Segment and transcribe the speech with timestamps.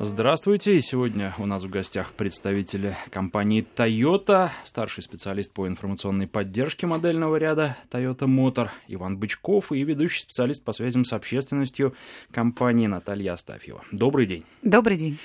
[0.00, 0.80] Здравствуйте.
[0.80, 7.76] Сегодня у нас в гостях представители компании Toyota, старший специалист по информационной поддержке модельного ряда
[7.90, 11.96] Toyota Motor Иван Бычков и ведущий специалист по связям с общественностью
[12.30, 13.82] компании Наталья Астафьева.
[13.90, 14.44] Добрый день.
[14.62, 15.18] Добрый день.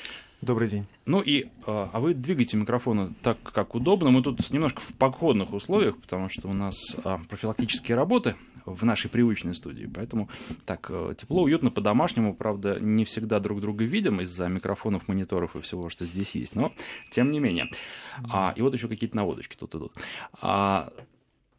[0.43, 0.85] Добрый день.
[1.05, 4.11] Ну и, а, а вы двигайте микрофоны так, как удобно.
[4.11, 6.75] Мы тут немножко в походных условиях, потому что у нас
[7.05, 8.35] а, профилактические работы
[8.65, 9.89] в нашей привычной студии.
[9.93, 10.29] Поэтому
[10.65, 12.33] так э, тепло, уютно, по-домашнему.
[12.33, 16.55] Правда, не всегда друг друга видим из-за микрофонов, мониторов и всего, что здесь есть.
[16.55, 16.73] Но
[17.09, 17.69] тем не менее.
[18.29, 19.93] А, и вот еще какие-то наводочки тут идут.
[20.41, 20.91] А,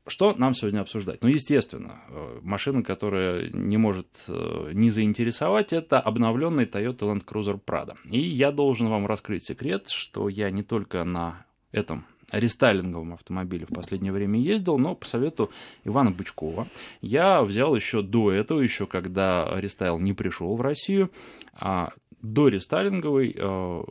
[0.06, 1.22] что нам сегодня обсуждать?
[1.22, 7.60] Ну, естественно, э, машина, которая не может э, не заинтересовать, это обновленный Toyota Land Cruiser
[7.64, 7.96] Prado.
[8.10, 13.74] И я должен вам раскрыть секрет, что я не только на этом рестайлинговом автомобиле в
[13.74, 15.50] последнее время ездил, но по совету
[15.84, 16.66] Ивана Бычкова
[17.00, 21.10] я взял еще до этого, еще когда рестайл не пришел в Россию,
[21.52, 21.90] а
[22.22, 23.82] до рестайлинговый э,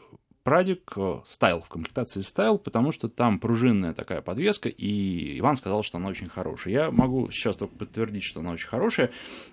[0.44, 5.84] Прадик э, Style, в комплектации Style, потому что там пружинная такая подвеска, и Иван сказал,
[5.84, 6.74] что она очень хорошая.
[6.74, 9.12] Я могу сейчас только подтвердить, что она очень хорошая,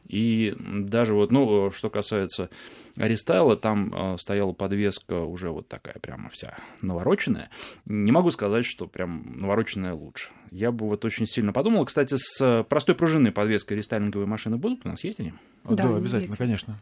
[0.09, 2.51] и даже вот, ну, э, что касается
[2.97, 7.51] рестайла, там э, стояла подвеска уже вот такая прямо вся навороченная.
[7.85, 10.31] Не могу сказать, что прям навороченная лучше.
[10.51, 11.85] Я бы вот очень сильно подумал.
[11.85, 14.85] Кстати, с простой пружинной подвеской рестайлинговые машины будут?
[14.85, 15.35] У нас есть они?
[15.63, 16.39] Да, да обязательно, есть.
[16.39, 16.81] конечно.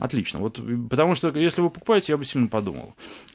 [0.00, 0.40] Отлично.
[0.40, 2.94] Вот, потому что если вы покупаете, я бы сильно подумал,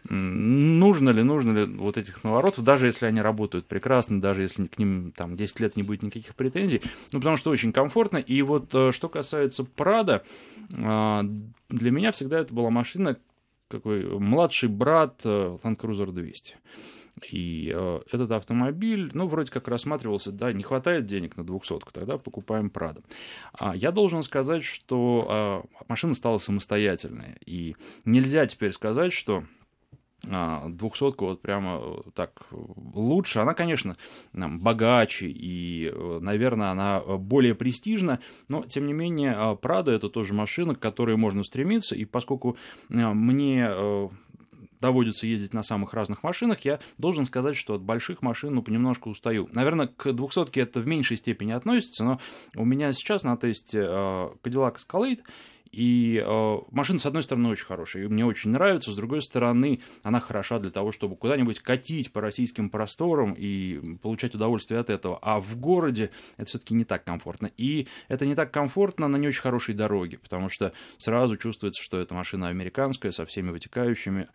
[0.10, 4.80] нужно ли, нужно ли вот этих наворотов, даже если они работают прекрасно, даже если к
[4.80, 8.18] ним там 10 лет не будет никаких претензий, ну, потому что очень комфортно.
[8.18, 10.24] И вот э, что касается Прада,
[10.74, 11.22] э,
[11.70, 13.18] для меня всегда это была машина,
[13.68, 16.56] какой младший брат э, Land Cruiser 200.
[17.30, 22.18] И э, этот автомобиль, ну, вроде как рассматривался, да, не хватает денег на двухсотку, тогда
[22.18, 23.02] покупаем Прада.
[23.54, 29.46] А я должен сказать, что э, машина стала самостоятельной, и нельзя теперь сказать, что
[30.30, 33.40] а, двухсотку вот прямо э, так лучше.
[33.40, 33.96] Она, конечно,
[34.34, 40.75] богаче и, э, наверное, она более престижна, но, тем не менее, Прада это тоже машина,
[40.75, 42.58] к которой можно стремиться, и поскольку
[42.90, 44.09] э, мне
[44.81, 49.09] доводится ездить на самых разных машинах, я должен сказать, что от больших машин ну, понемножку
[49.09, 49.50] устаю.
[49.52, 52.19] Наверное, к 200 это в меньшей степени относится, но
[52.56, 55.22] у меня сейчас на тесте э, Cadillac Escalade,
[55.75, 59.81] и э, машина, с одной стороны, очень хорошая, и мне очень нравится, с другой стороны,
[60.03, 65.19] она хороша для того, чтобы куда-нибудь катить по российским просторам и получать удовольствие от этого.
[65.22, 67.52] А в городе это все-таки не так комфортно.
[67.57, 72.00] И это не так комфортно на не очень хорошей дороге, потому что сразу чувствуется, что
[72.00, 74.30] это машина американская со всеми вытекающими,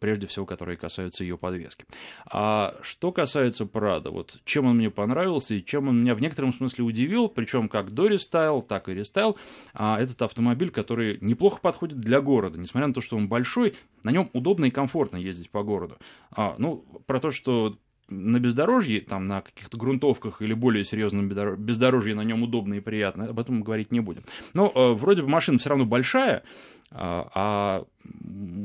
[0.00, 1.84] прежде всего, которые касаются ее подвески.
[2.26, 6.52] А что касается Прадо, вот чем он мне понравился и чем он меня в некотором
[6.52, 9.36] смысле удивил, причем как до рестайл, так и рестайл,
[9.72, 12.58] а этот автомобиль автомобиль, который неплохо подходит для города.
[12.58, 15.96] Несмотря на то, что он большой, на нем удобно и комфортно ездить по городу.
[16.30, 17.76] А, ну, про то, что
[18.08, 23.26] на бездорожье, там, на каких-то грунтовках или более серьезном бездорожье на нем удобно и приятно,
[23.26, 24.24] об этом мы говорить не будем.
[24.54, 26.42] Но э, вроде бы машина все равно большая,
[26.90, 27.84] а, а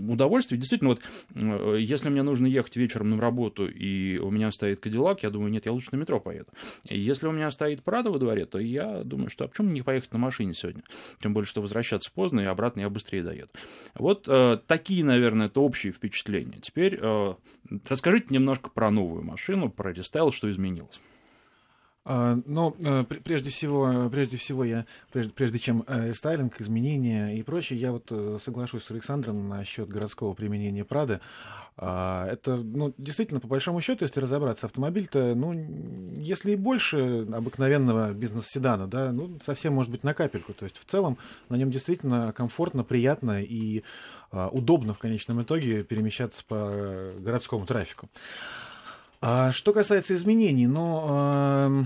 [0.10, 1.02] удовольствие, действительно, вот
[1.36, 5.52] э, если мне нужно ехать вечером на работу, и у меня стоит Кадиллак, я думаю,
[5.52, 6.48] нет, я лучше на метро поеду.
[6.84, 10.12] Если у меня стоит Прадо во дворе, то я думаю, что а почему не поехать
[10.12, 10.84] на машине сегодня?
[11.20, 13.50] Тем более, что возвращаться поздно, и обратно я быстрее доеду.
[13.96, 16.60] Вот э, такие, наверное, это общие впечатления.
[16.62, 17.34] Теперь э,
[17.88, 21.00] расскажите немножко про новую машину, про рестайл, что изменилось.
[22.06, 27.44] А, ну, э, прежде всего, прежде всего я, прежде, прежде чем э, стайлинг, изменения и
[27.44, 31.20] прочее, я вот э, соглашусь с Александром насчет городского применения Прады.
[31.82, 35.54] А, это, ну, действительно, по большому счету, если разобраться, автомобиль-то, ну,
[36.18, 40.54] если и больше обыкновенного бизнес-седана, да, ну, совсем может быть на капельку.
[40.54, 41.18] То есть в целом
[41.48, 43.84] на нем действительно комфортно, приятно и
[44.32, 48.10] а, удобно в конечном итоге перемещаться по городскому трафику.
[49.22, 51.84] А что касается изменений, ну, э,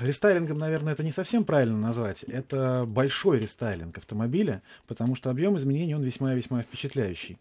[0.00, 2.22] рестайлингом, наверное, это не совсем правильно назвать.
[2.22, 7.38] Это большой рестайлинг автомобиля, потому что объем изменений он весьма-весьма впечатляющий.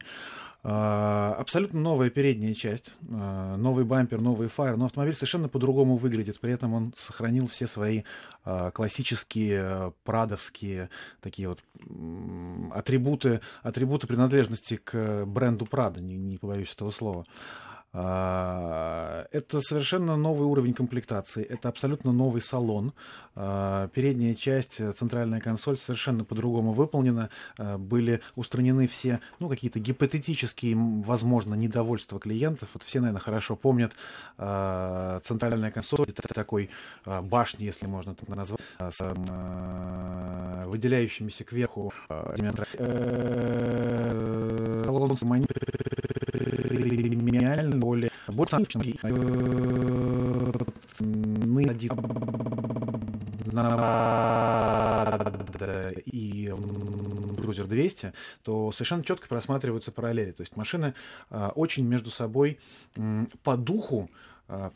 [0.64, 6.40] Uh, абсолютно новая передняя часть, uh, новый бампер, новые фары, но автомобиль совершенно по-другому выглядит.
[6.40, 8.04] При этом он сохранил все свои
[8.46, 11.64] uh, классические прадовские такие вот
[12.76, 17.26] атрибуты, атрибуты принадлежности к бренду Прада, не, не побоюсь этого слова.
[17.94, 22.94] А, это совершенно новый уровень комплектации, это абсолютно новый салон.
[23.36, 27.30] А, передняя часть, центральная консоль совершенно по-другому выполнена.
[27.58, 32.70] А, были устранены все, ну, какие-то гипотетические, возможно, недовольства клиентов.
[32.74, 33.92] Вот все, наверное, хорошо помнят
[34.38, 36.70] центральная консоль, это такой
[37.06, 39.02] башни, если можно так назвать, с
[40.68, 41.94] выделяющимися кверху
[47.42, 48.58] премиально более больше
[56.06, 56.48] и
[57.38, 60.32] Cruiser 200, то совершенно четко просматриваются параллели.
[60.32, 60.94] То есть машины
[61.56, 62.60] очень между собой
[63.44, 64.10] по духу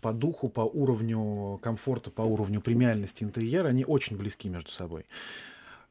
[0.02, 5.06] по духу, по уровню комфорта, по уровню премиальности интерьера, они очень близки между собой.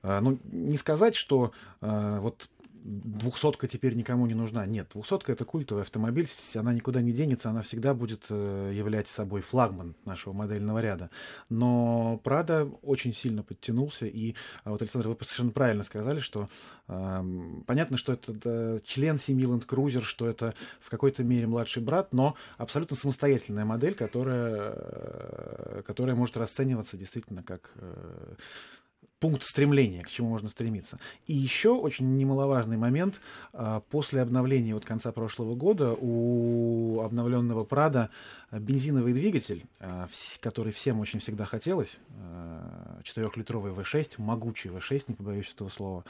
[0.02, 2.48] Ну, не сказать, что вот
[2.84, 4.66] двухсотка теперь никому не нужна.
[4.66, 9.40] Нет, двухсотка это культовый автомобиль, она никуда не денется, она всегда будет э, являть собой
[9.40, 11.10] флагман нашего модельного ряда.
[11.48, 14.34] Но Прада очень сильно подтянулся, и
[14.64, 16.48] а, вот, Александр, вы совершенно правильно сказали, что
[16.88, 17.24] э,
[17.66, 22.12] понятно, что это да, член семьи Land Cruiser, что это в какой-то мере младший брат,
[22.12, 28.34] но абсолютно самостоятельная модель, которая, э, которая может расцениваться действительно как э,
[29.24, 30.98] пункт стремления, к чему можно стремиться.
[31.26, 33.22] И еще очень немаловажный момент.
[33.54, 38.10] А, после обновления вот конца прошлого года у обновленного Прада
[38.52, 40.08] бензиновый двигатель, а,
[40.42, 41.96] который всем очень всегда хотелось,
[43.02, 46.04] 4-литровый а, V6, могучий V6, не побоюсь этого слова,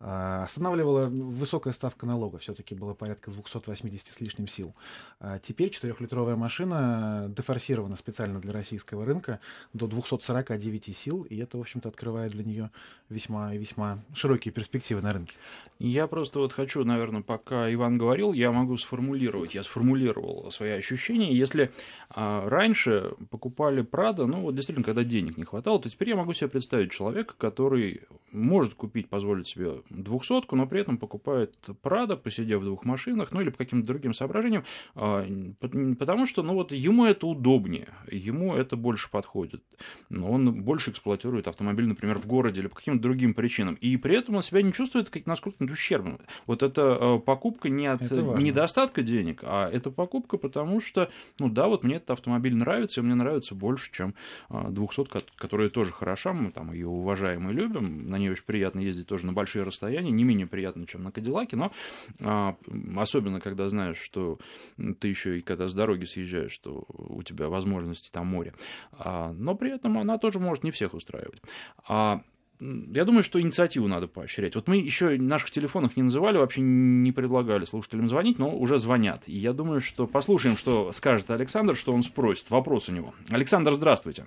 [0.00, 4.74] останавливала высокая ставка налога, все-таки было порядка 280 с лишним сил.
[5.18, 9.40] А теперь четырехлитровая машина дефорсирована специально для российского рынка
[9.72, 12.70] до 249 сил, и это, в общем-то, открывает для нее
[13.08, 15.36] весьма и весьма широкие перспективы на рынке.
[15.80, 21.34] Я просто вот хочу, наверное, пока Иван говорил, я могу сформулировать, я сформулировал свои ощущения.
[21.34, 21.72] Если
[22.10, 26.32] а, раньше покупали Прада, ну вот действительно, когда денег не хватало, то теперь я могу
[26.34, 28.02] себе представить человека, который
[28.32, 33.40] может купить, позволить себе двухсотку, но при этом покупает Прада, посидев в двух машинах, ну
[33.40, 34.64] или по каким-то другим соображениям,
[34.94, 35.26] а,
[35.98, 39.62] потому что, ну вот, ему это удобнее, ему это больше подходит.
[40.10, 43.74] Он больше эксплуатирует автомобиль, например, в городе или по каким-то другим причинам.
[43.76, 46.20] И при этом он себя не чувствует как насколько ущербным.
[46.46, 51.66] Вот это а, покупка не от недостатка денег, а это покупка потому что, ну да,
[51.66, 54.14] вот мне этот автомобиль нравится, и мне нравится больше, чем
[54.48, 58.80] а, двухсотка, которая тоже хороша, мы там ее уважаем и любим, на ней очень приятно
[58.80, 61.72] ездить тоже на большие расстояния расстоянии, не менее приятно, чем на Кадиллаке, но
[62.20, 62.56] а,
[62.96, 64.38] особенно, когда знаешь, что
[65.00, 68.54] ты еще и когда с дороги съезжаешь, что у тебя возможности там море.
[68.92, 71.40] А, но при этом она тоже может не всех устраивать.
[71.88, 72.22] А,
[72.60, 74.56] я думаю, что инициативу надо поощрять.
[74.56, 79.22] Вот мы еще наших телефонов не называли, вообще не предлагали слушателям звонить, но уже звонят.
[79.26, 82.50] И я думаю, что послушаем, что скажет Александр, что он спросит.
[82.50, 83.14] Вопрос у него.
[83.30, 84.26] Александр, здравствуйте.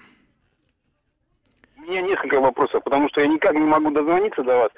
[1.77, 4.71] У меня несколько вопросов, потому что я никак не могу дозвониться до вас.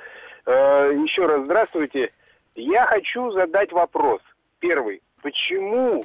[0.45, 2.11] Э, еще раз здравствуйте.
[2.55, 4.21] Я хочу задать вопрос.
[4.59, 5.01] Первый.
[5.21, 6.03] Почему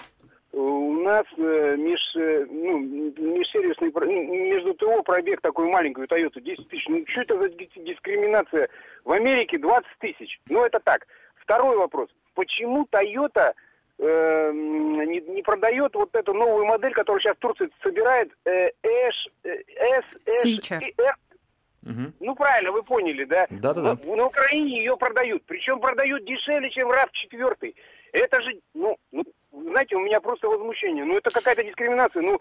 [0.53, 6.69] э, у нас э, меж, ну, межсервисный, между ТО пробег такой маленький, у Toyota 10
[6.69, 6.87] тысяч.
[6.89, 8.69] Ну, что это за дискриминация?
[9.05, 10.41] В Америке 20 тысяч.
[10.49, 11.07] Ну, это так.
[11.37, 12.09] Второй вопрос.
[12.35, 13.55] Почему Toyota
[13.99, 20.05] э, не, не продает вот эту новую модель, которую сейчас Турция собирает, э, S, S,
[20.27, 20.45] S,
[20.97, 21.15] S,
[21.89, 22.13] Угу.
[22.21, 23.47] Ну, правильно, вы поняли, да?
[23.51, 23.99] Да-да-да.
[24.05, 25.43] На, на Украине ее продают.
[25.47, 27.75] Причем продают дешевле, чем РАВ-4.
[28.13, 31.05] Это же, ну, ну, знаете, у меня просто возмущение.
[31.05, 32.23] Ну, это какая-то дискриминация.
[32.23, 32.41] Ну,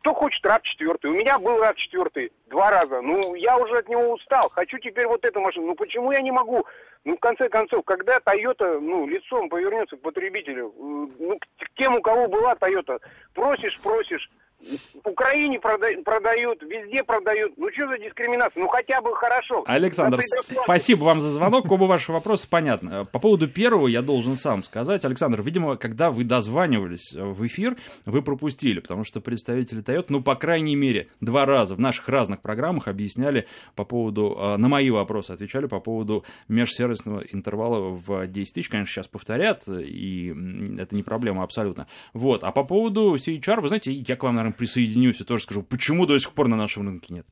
[0.00, 1.06] кто хочет РАВ-4?
[1.06, 3.00] У меня был РАВ-4 два раза.
[3.00, 4.48] Ну, я уже от него устал.
[4.50, 5.66] Хочу теперь вот эту машину.
[5.66, 6.66] Ну, почему я не могу?
[7.04, 11.94] Ну, в конце концов, когда Toyota, ну, лицом повернется к потребителю, э, ну, к тем,
[11.94, 12.98] у кого была Toyota,
[13.32, 14.28] просишь, просишь,
[14.60, 17.52] в Украине прода- продают, везде продают.
[17.56, 18.60] Ну что за дискриминация?
[18.62, 19.62] Ну хотя бы хорошо.
[19.66, 20.20] Александр,
[20.64, 21.70] спасибо вам за звонок.
[21.70, 23.04] Оба ваши вопросы понятны.
[23.04, 25.04] По поводу первого я должен сам сказать.
[25.04, 30.34] Александр, видимо, когда вы дозванивались в эфир, вы пропустили, потому что представители Toyota, ну, по
[30.34, 35.32] крайней мере, два раза в наших разных программах объясняли по поводу, э, на мои вопросы
[35.32, 38.68] отвечали по поводу межсервисного интервала в 10 тысяч.
[38.68, 40.34] Конечно, сейчас повторят, и
[40.78, 41.86] это не проблема абсолютно.
[42.14, 42.42] Вот.
[42.42, 46.06] А по поводу CHR, вы знаете, я к вам, наверное, присоединюсь и тоже скажу, почему
[46.06, 47.26] до сих пор на нашем рынке нет.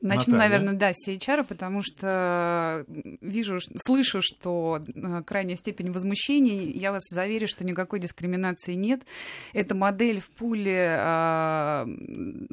[0.00, 0.58] Начну, Наталья.
[0.58, 2.84] наверное, да, с HR, потому что
[3.20, 6.70] вижу, слышу, что э, крайняя степень возмущений.
[6.70, 9.02] Я вас заверю, что никакой дискриминации нет.
[9.54, 11.86] Это модель в пуле э,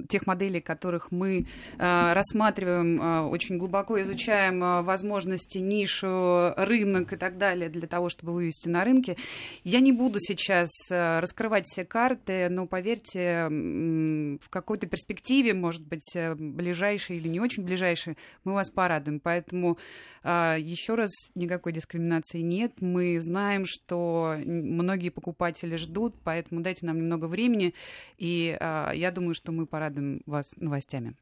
[0.07, 1.45] тех моделей, которых мы
[1.77, 8.07] э, рассматриваем, э, очень глубоко изучаем э, возможности, нишу, рынок и так далее для того,
[8.07, 9.17] чтобы вывести на рынке.
[9.65, 16.15] Я не буду сейчас э, раскрывать все карты, но поверьте, в какой-то перспективе, может быть,
[16.15, 19.19] э, ближайшей или не очень ближайшие, мы вас порадуем.
[19.19, 19.77] Поэтому
[20.23, 22.79] а, еще раз, никакой дискриминации нет.
[22.79, 27.73] Мы знаем, что многие покупатели ждут, поэтому дайте нам немного времени,
[28.17, 31.15] и а, я думаю, что мы порадуем вас новостями.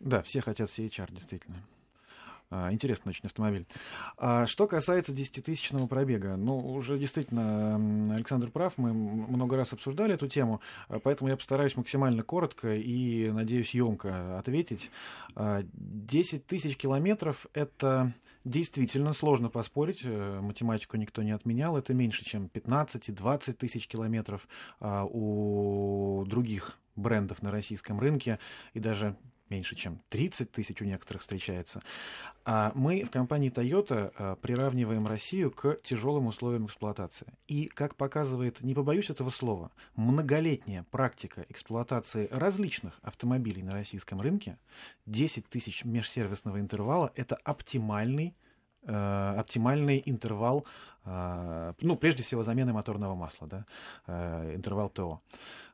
[0.00, 1.62] Да, все хотят CHR, действительно.
[2.50, 3.66] А, интересный очень автомобиль.
[4.16, 10.28] А что касается 10-тысячного пробега, ну, уже действительно Александр прав, мы много раз обсуждали эту
[10.28, 14.90] тему, а, поэтому я постараюсь максимально коротко и, надеюсь, емко ответить.
[15.36, 18.14] 10 тысяч километров— это
[18.44, 23.86] действительно сложно поспорить, э, математику никто не отменял, это меньше, чем 15 и 20 тысяч
[23.86, 24.48] километров
[24.80, 28.38] у других брендов на российском рынке,
[28.74, 29.16] и даже
[29.50, 31.80] меньше, чем 30 тысяч у некоторых встречается.
[32.44, 37.26] А мы в компании Toyota а, приравниваем Россию к тяжелым условиям эксплуатации.
[37.46, 44.58] И, как показывает, не побоюсь этого слова, многолетняя практика эксплуатации различных автомобилей на российском рынке,
[45.06, 48.34] 10 тысяч межсервисного интервала– это оптимальный
[48.88, 50.64] оптимальный интервал,
[51.04, 53.66] э, ну, прежде всего, замены моторного масла, да,
[54.06, 55.20] э, интервал ТО.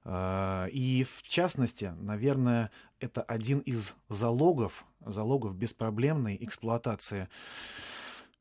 [0.04, 7.28] Э, и, в частности, наверное, это один из залогов, залогов беспроблемной эксплуатации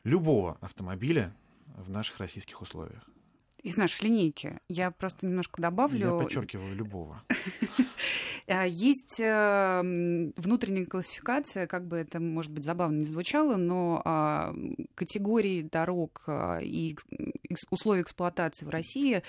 [0.03, 1.34] любого автомобиля
[1.65, 3.10] в наших российских условиях.
[3.63, 4.60] Из нашей линейки.
[4.67, 6.17] Я просто немножко добавлю.
[6.17, 7.24] Я подчеркиваю любого.
[8.46, 14.53] А, есть эм, внутренняя классификация, как бы это, может быть, забавно не звучало, но а,
[14.96, 16.98] категории дорог а, и
[17.70, 19.22] условий эксплуатации в России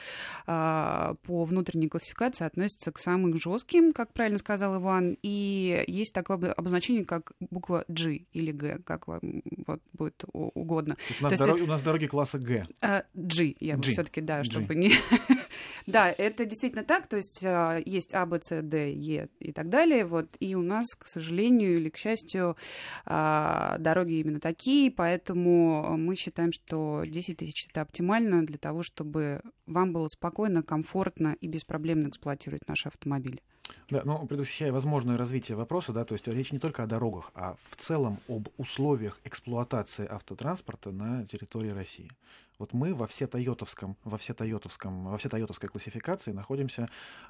[0.46, 7.04] по внутренней классификации относятся к самым жестким, как правильно сказал Иван, и есть такое обозначение,
[7.04, 10.96] как буква G или G, как вам вот, будет угодно.
[11.20, 11.64] У нас, дорог, это...
[11.64, 12.66] у нас дороги класса G.
[13.14, 14.44] G, я бы все-таки, да, G.
[14.44, 14.92] чтобы не...
[15.86, 20.04] да, это действительно так, то есть есть А, Б, С, Д, Е и так далее.
[20.04, 20.36] Вот.
[20.40, 22.56] И у нас, к сожалению или к счастью,
[23.04, 29.40] а, дороги именно такие, поэтому мы считаем, что 10 тысяч это оптимально для того, чтобы
[29.66, 33.40] вам было спокойно, комфортно и беспроблемно эксплуатировать наши автомобили.
[33.90, 37.56] Да, ну, предвосхищая возможное развитие вопроса, да, то есть речь не только о дорогах, а
[37.70, 42.10] в целом об условиях эксплуатации автотранспорта на территории России.
[42.58, 46.88] Вот мы во все тойотовском, во все тойотовском, во все тойотовской классификации находимся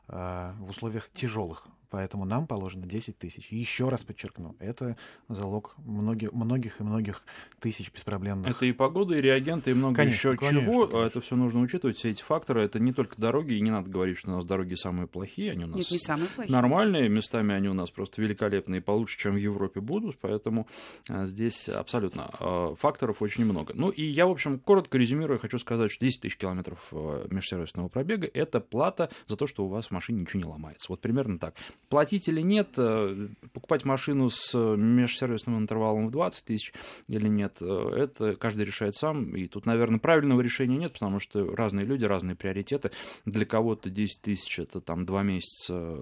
[0.09, 3.49] э, в условиях тяжелых, поэтому нам положено 10 тысяч.
[3.51, 4.97] И еще раз подчеркну, это
[5.29, 7.23] залог многих, многих и многих
[7.61, 8.51] тысяч беспроблемных.
[8.51, 10.87] Это и погода, и реагенты, и много конечно, еще конечно, чего.
[10.87, 11.07] Конечно.
[11.07, 12.63] Это все нужно учитывать, все эти факторы.
[12.63, 15.65] Это не только дороги, и не надо говорить, что у нас дороги самые плохие, они
[15.65, 16.53] у нас Нет, не самые плохие.
[16.53, 20.67] нормальные, местами они у нас просто великолепные, получше, чем в Европе будут, поэтому
[21.09, 23.73] э, здесь абсолютно э, факторов очень много.
[23.75, 27.27] Ну и я, в общем, коротко резюмирую резюмируя, хочу сказать, что 10 тысяч километров э,
[27.31, 30.87] межсервисного пробега– это плата за то, что у вас в машине ничего не ломается.
[30.89, 31.55] Вот примерно так.
[31.89, 36.73] Платить или нет, э, покупать машину с межсервисным интервалом в 20 тысяч
[37.09, 39.35] или нет, э, это каждый решает сам.
[39.37, 42.91] И тут, наверное, правильного решения нет, потому что разные люди, разные приоритеты.
[43.25, 45.97] Для кого-то 10 тысяч– это там 2 месяца,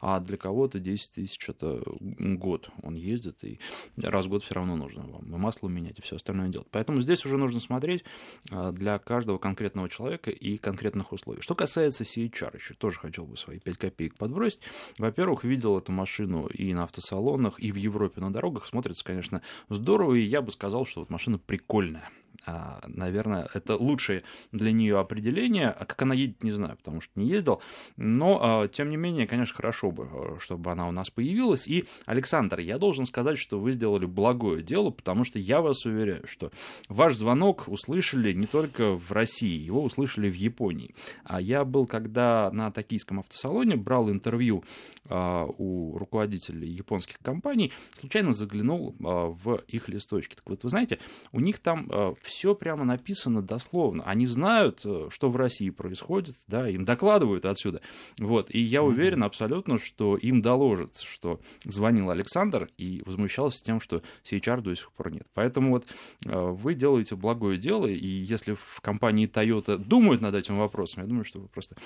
[0.00, 2.70] а для кого-то 10 тысяч– это год.
[2.82, 3.58] Он ездит, и
[3.96, 6.68] раз в год все равно нужно вам и масло менять, и все остальное делать.
[6.70, 8.04] Поэтому здесь уже нужно смотреть, смотреть
[8.50, 11.42] а, для каждого конкретного человека и конкретных условий.
[11.42, 14.60] Что касается CHR, еще тоже хотел бы свои 5 копеек подбросить.
[14.98, 18.66] Во-первых, видел эту машину и на автосалонах, и в Европе на дорогах.
[18.66, 22.10] Смотрится, конечно, здорово, и я бы сказал, что вот машина прикольная.
[22.46, 24.22] А, наверное, это лучшее
[24.52, 25.68] для нее определение.
[25.68, 27.60] А как она едет, не знаю, потому что не ездил.
[27.96, 31.66] Но, а, тем не менее, конечно, хорошо бы, э, чтобы она у нас появилась.
[31.66, 36.24] И, Александр, я должен сказать, что вы сделали благое дело, потому что я вас уверяю,
[36.28, 36.52] что
[36.88, 40.94] ваш звонок услышали не только в России, его услышали в Японии.
[41.24, 44.62] А я был, когда на токийском автосалоне брал интервью
[45.08, 50.34] у руководителей японских компаний, случайно заглянул в их листочки.
[50.34, 50.98] Так вот, вы знаете,
[51.32, 51.88] у них там
[52.22, 54.02] все прямо написано дословно.
[54.04, 57.80] Они знают, э, что в России происходит, да, им докладывают отсюда.
[58.18, 58.54] Вот.
[58.54, 64.60] И я уверен абсолютно, что им доложат, что звонил Александр и возмущался тем, что CHR
[64.60, 65.26] до сих пор нет.
[65.34, 65.86] Поэтому вот
[66.24, 71.08] э, вы делаете благое дело, и если в компании Toyota думают над этим вопросом, я
[71.08, 71.76] думаю, что вы просто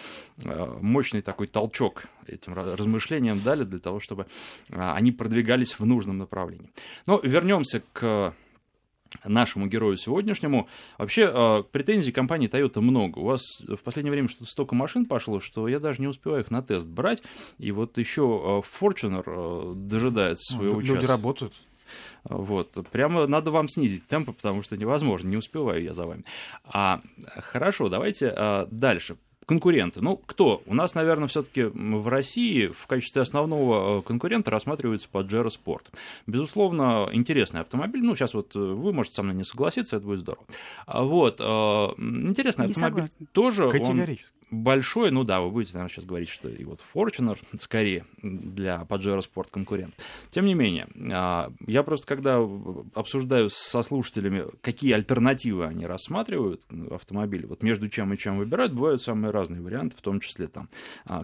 [0.42, 4.26] э, мощный такой толчок этим размышлениям дали для того, чтобы
[4.70, 6.70] они продвигались в нужном направлении.
[7.06, 8.34] Но вернемся к
[9.24, 10.68] нашему герою сегодняшнему.
[10.98, 13.18] Вообще, э, претензий компании Toyota много.
[13.18, 16.50] У вас в последнее время что-то столько машин пошло, что я даже не успеваю их
[16.50, 17.22] на тест брать.
[17.58, 21.00] И вот еще э, Fortuner э, дожидается своего Люди часа.
[21.00, 21.54] Люди работают.
[22.24, 22.76] Вот.
[22.90, 26.24] Прямо надо вам снизить темпы, потому что невозможно, не успеваю я за вами.
[26.64, 27.00] А,
[27.36, 29.16] хорошо, давайте а, дальше
[29.50, 30.00] конкуренты.
[30.00, 30.62] Ну, кто?
[30.66, 35.86] У нас, наверное, все-таки в России в качестве основного конкурента рассматривается Pajero Sport.
[36.28, 38.00] Безусловно, интересный автомобиль.
[38.04, 40.44] Ну, сейчас вот вы можете со мной не согласиться, это будет здорово.
[40.86, 41.40] Вот.
[41.40, 43.26] Интересный не автомобиль согласна.
[43.32, 43.68] тоже.
[43.70, 44.30] Категорически.
[44.30, 48.84] Он большой, ну да, вы будете, наверное, сейчас говорить, что и вот Fortuner скорее для
[48.88, 49.94] Pajero Sport конкурент.
[50.30, 52.38] Тем не менее, я просто когда
[52.94, 59.02] обсуждаю со слушателями, какие альтернативы они рассматривают автомобили, вот между чем и чем выбирают, бывают
[59.02, 60.68] самые разные варианты, в том числе там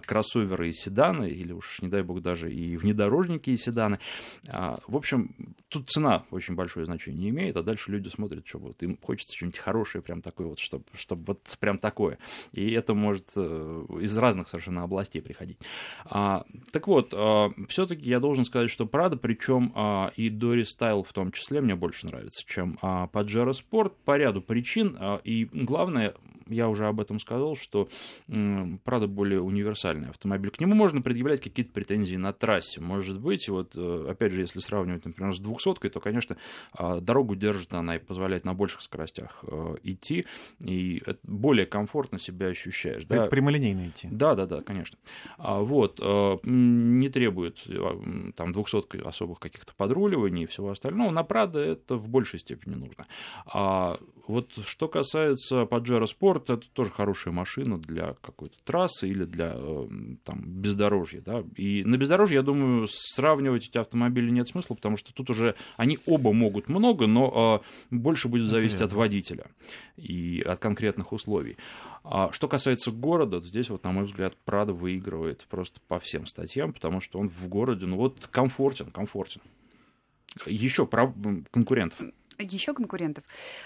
[0.05, 3.99] кроссоверы и седаны, или уж, не дай бог, даже и внедорожники и седаны.
[4.43, 5.35] В общем,
[5.69, 9.59] тут цена очень большое значение имеет, а дальше люди смотрят, что вот им хочется что-нибудь
[9.59, 12.17] хорошее, прям такое вот, чтобы, чтобы вот прям такое.
[12.51, 15.59] И это может э, из разных совершенно областей приходить.
[16.05, 21.03] А, так вот, а, все-таки я должен сказать, что Prada, причем а, и Dory Style
[21.03, 24.95] в том числе, мне больше нравится, чем а, Pajero Sport по ряду причин.
[24.99, 26.13] А, и главное,
[26.49, 27.89] я уже об этом сказал, что
[28.27, 30.51] Prado более универсальный автомобиль.
[30.51, 32.81] К нему можно предъявлять какие-то претензии на трассе.
[32.81, 36.37] Может быть, вот э, опять же, если сравнивать, например, с двухсоткой, то, конечно,
[36.73, 40.25] а, дорогу держит она и позволяет на больших скоростях э, идти,
[40.59, 43.05] и более комфортно себя ощущаешь.
[43.05, 43.27] Да?
[43.27, 44.07] Прямолинейно идти.
[44.11, 44.97] Да, да, да, конечно.
[45.37, 47.63] А Вот, э, не требует
[48.35, 51.11] там двухсоткой особых каких-то подруливаний и всего остального.
[51.11, 53.05] На Prado это в большей степени нужно.
[54.27, 59.53] Вот что касается Pajero Sport, это тоже хорошая машина для какой-то трассы или для
[60.23, 61.21] там, бездорожья.
[61.21, 61.43] Да?
[61.55, 65.99] И на бездорожье, я думаю, сравнивать эти автомобили нет смысла, потому что тут уже они
[66.05, 69.47] оба могут много, но больше будет зависеть от водителя
[69.95, 71.57] и от конкретных условий.
[72.03, 76.73] А что касается города, здесь, вот, на мой взгляд, Прада выигрывает просто по всем статьям,
[76.73, 79.41] потому что он в городе, ну вот, комфортен, комфортен.
[80.45, 81.13] Еще про
[81.51, 82.01] конкурентов
[82.43, 83.23] еще конкурентов.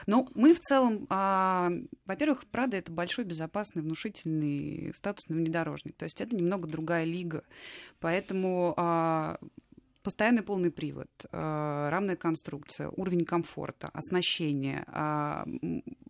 [0.07, 1.71] Но мы в целом, а,
[2.05, 5.95] во-первых, Прада это большой, безопасный, внушительный, статусный внедорожник.
[5.95, 7.43] То есть это немного другая лига.
[7.99, 9.37] Поэтому а,
[10.03, 14.83] постоянный полный привод, а, рамная конструкция, уровень комфорта, оснащение.
[14.87, 15.45] А,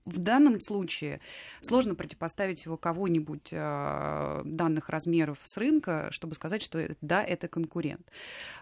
[0.06, 1.22] в данном случае
[1.62, 8.10] сложно противопоставить его кого-нибудь а, данных размеров с рынка, чтобы сказать, что да, это конкурент.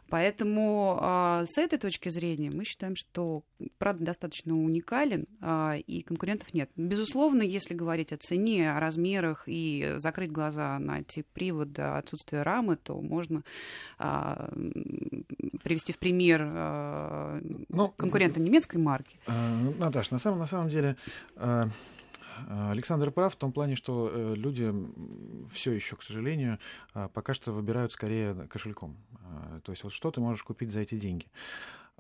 [0.10, 1.00] Поэтому
[1.46, 3.44] с этой точки зрения мы считаем, что
[3.78, 5.28] правда достаточно уникален
[5.86, 6.72] и конкурентов нет.
[6.76, 12.76] Безусловно, если говорить о цене, о размерах и закрыть глаза на тип привода, отсутствие рамы,
[12.76, 13.44] то можно
[15.64, 19.20] привести в пример э, ну, конкурента немецкой марки?
[19.28, 20.96] Э, Наташа, на самом, на самом деле
[21.36, 21.66] э,
[22.48, 24.74] Александр прав в том плане, что люди
[25.52, 26.58] все еще, к сожалению,
[27.14, 28.96] пока что выбирают скорее кошельком.
[29.64, 31.26] То есть вот что ты можешь купить за эти деньги.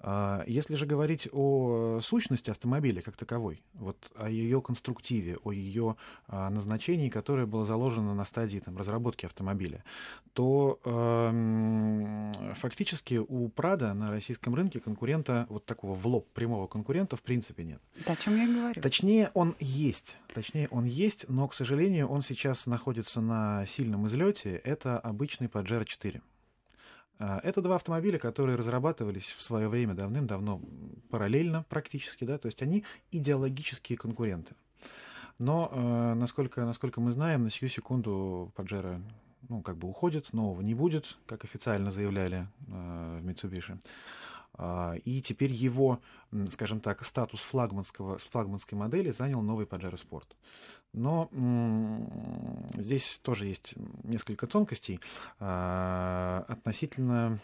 [0.01, 5.97] А, если же говорить о сущности автомобиля как таковой, вот о ее конструктиве, о ее
[6.27, 9.83] а, назначении, которое было заложено на стадии там, разработки автомобиля,
[10.33, 17.17] то э, фактически у Прада на российском рынке конкурента вот такого в лоб прямого конкурента
[17.17, 17.81] в принципе нет.
[18.05, 18.81] Да, о чем я и говорю.
[18.81, 20.15] Точнее, он есть.
[20.33, 24.55] Точнее, он есть, но, к сожалению, он сейчас находится на сильном излете.
[24.63, 26.21] Это обычный Pajero 4.
[27.19, 30.61] А, это два автомобиля, которые разрабатывались в свое время давным-давно
[31.09, 34.55] параллельно практически, да, то есть они идеологические конкуренты.
[35.37, 39.01] Но, э, насколько, насколько мы знаем, на сию секунду Паджеро
[39.47, 43.79] ну, как бы уходит, нового не будет, как официально заявляли э, в Mitsubishi.
[44.53, 46.01] А, и теперь его,
[46.51, 50.35] скажем так, статус флагманского, флагманской модели занял новый Pajero Sport.
[50.93, 51.29] Но
[52.75, 53.73] здесь тоже есть
[54.03, 54.99] несколько тонкостей
[55.39, 57.39] а, относительно,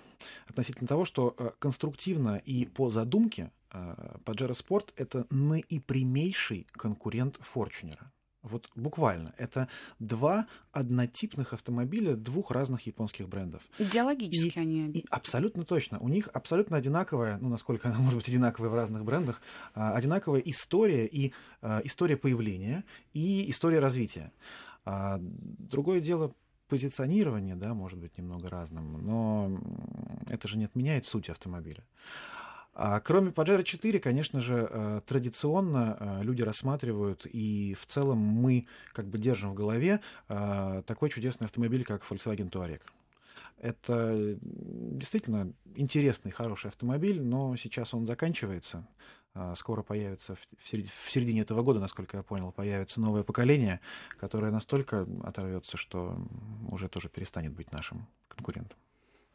[0.47, 8.11] относительно того, что э, конструктивно и по задумке а, Pajero Sport это наипрямейший конкурент Форчунера.
[8.45, 9.33] Вот буквально.
[9.37, 9.67] Это
[9.99, 13.63] два однотипных автомобиля двух разных японских брендов.
[13.79, 14.87] Идеологически и, они.
[14.91, 15.99] И абсолютно точно.
[15.99, 19.41] У них абсолютно одинаковая, ну, насколько она может быть одинаковая в разных брендах,
[19.73, 24.31] а, одинаковая история и а, история появления и история развития.
[24.85, 26.33] А, другое дело
[26.67, 29.59] позиционирование, да, может быть немного разным, но
[30.29, 31.83] это же не отменяет суть автомобиля.
[32.77, 38.67] А кроме Pajero 4, конечно же, э, традиционно э, люди рассматривают, и в целом мы
[38.91, 42.81] как бы держим в голове э, такой чудесный автомобиль, как Volkswagen Touareg.
[43.59, 48.85] Это действительно интересный, хороший автомобиль, но сейчас он заканчивается.
[49.55, 53.79] Скоро появится, в середине этого года, насколько я понял, появится новое поколение,
[54.19, 56.17] которое настолько оторвется, что
[56.69, 58.77] уже тоже перестанет быть нашим конкурентом.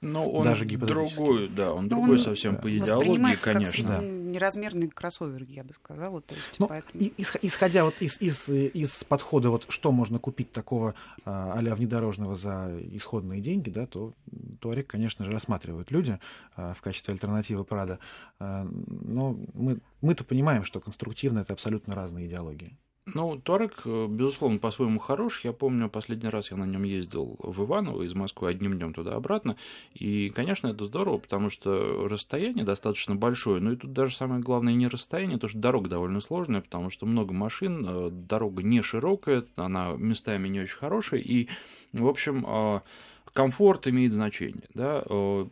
[0.00, 3.88] Но он даже другой, да, он Но другой он совсем по идеологии, конечно.
[3.88, 4.06] Как, да.
[4.06, 6.22] неразмерный кроссовер, я бы сказала.
[6.22, 7.04] То есть, ну, поэтому...
[7.42, 10.94] исходя вот из, из, из подхода, вот что можно купить такого
[11.26, 14.14] а, а внедорожного за исходные деньги, да, то
[14.60, 16.18] Туарек, конечно же, рассматривают люди
[16.56, 17.98] а, в качестве альтернативы Прада.
[18.38, 22.78] А, но мы, мы-то понимаем, что конструктивно это абсолютно разные идеологии.
[23.14, 25.40] Ну, Туарек, э, безусловно, по-своему хорош.
[25.44, 29.56] Я помню, последний раз я на нем ездил в Иваново из Москвы одним днем туда-обратно.
[29.94, 33.60] И, конечно, это здорово, потому что расстояние достаточно большое.
[33.60, 37.06] Но и тут даже самое главное не расстояние, то, что дорога довольно сложная, потому что
[37.06, 41.20] много машин, э, дорога не широкая, она местами не очень хорошая.
[41.20, 41.48] И,
[41.92, 42.80] в общем, э,
[43.32, 44.64] комфорт имеет значение.
[44.74, 45.02] Да?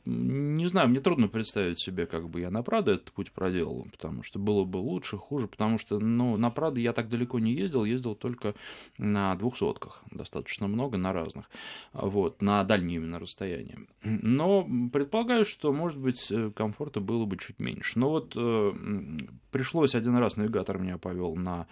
[0.04, 4.22] Не знаю, мне трудно представить себе, как бы я на Прадо этот путь проделал, потому
[4.22, 7.84] что было бы лучше, хуже, потому что ну, на Прадо я так далеко не ездил,
[7.84, 8.54] ездил только
[8.98, 11.50] на двухсотках, достаточно много, на разных,
[11.92, 13.78] вот, на дальние именно расстояния.
[14.02, 17.98] Но предполагаю, что, может быть, комфорта было бы чуть меньше.
[17.98, 18.72] Но вот э,
[19.50, 21.66] пришлось один раз навигатор меня повел на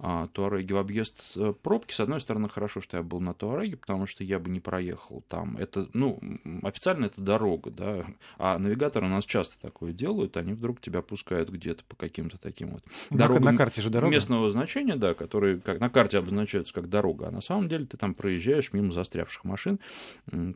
[0.00, 1.92] а, Туареге в объезд э, пробки.
[1.92, 5.24] С одной стороны, хорошо, что я был на Туареге, потому что я бы не проехал
[5.28, 5.56] там.
[5.56, 6.20] Это, ну,
[6.62, 8.06] официально это дорога, да,
[8.38, 12.70] а навигаторы у нас часто такое делают, они вдруг тебя пускают где-то по каким-то таким
[12.70, 14.14] вот дорогам на, на карте же дорога.
[14.14, 17.96] местного значения, да, которые как, на карте обозначаются как дорога, а на самом деле ты
[17.96, 19.80] там проезжаешь мимо застрявших машин,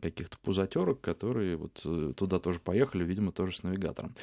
[0.01, 4.15] каких-то пузатерок, которые вот э, туда тоже поехали, видимо, тоже с навигатором.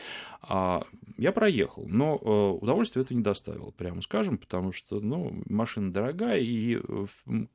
[0.43, 0.83] А
[1.19, 6.39] я проехал, но э, удовольствие это не доставило, прямо скажем, потому что ну, машина дорогая,
[6.39, 7.07] и э,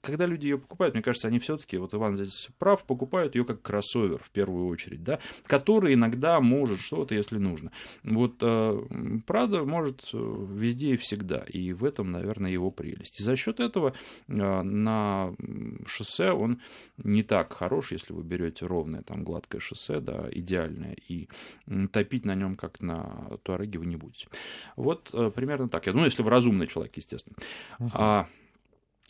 [0.02, 3.62] когда люди ее покупают, мне кажется, они все-таки, вот Иван здесь прав, покупают ее как
[3.62, 7.72] кроссовер в первую очередь, да, который иногда может что-то, если нужно.
[8.04, 13.22] Вот Прада э, может э, везде и всегда, и в этом, наверное, его прелесть.
[13.22, 13.94] И за счет этого
[14.28, 15.34] на
[15.88, 16.62] шоссе он
[16.98, 21.30] не так хорош, если вы берете ровное, там, гладкое шоссе, да, идеальное, и
[21.94, 24.28] топить на нем, как на Туареге, вы не будете.
[24.76, 25.86] Вот примерно так.
[25.86, 27.36] Ну, если вы разумный человек, естественно.
[27.94, 28.26] А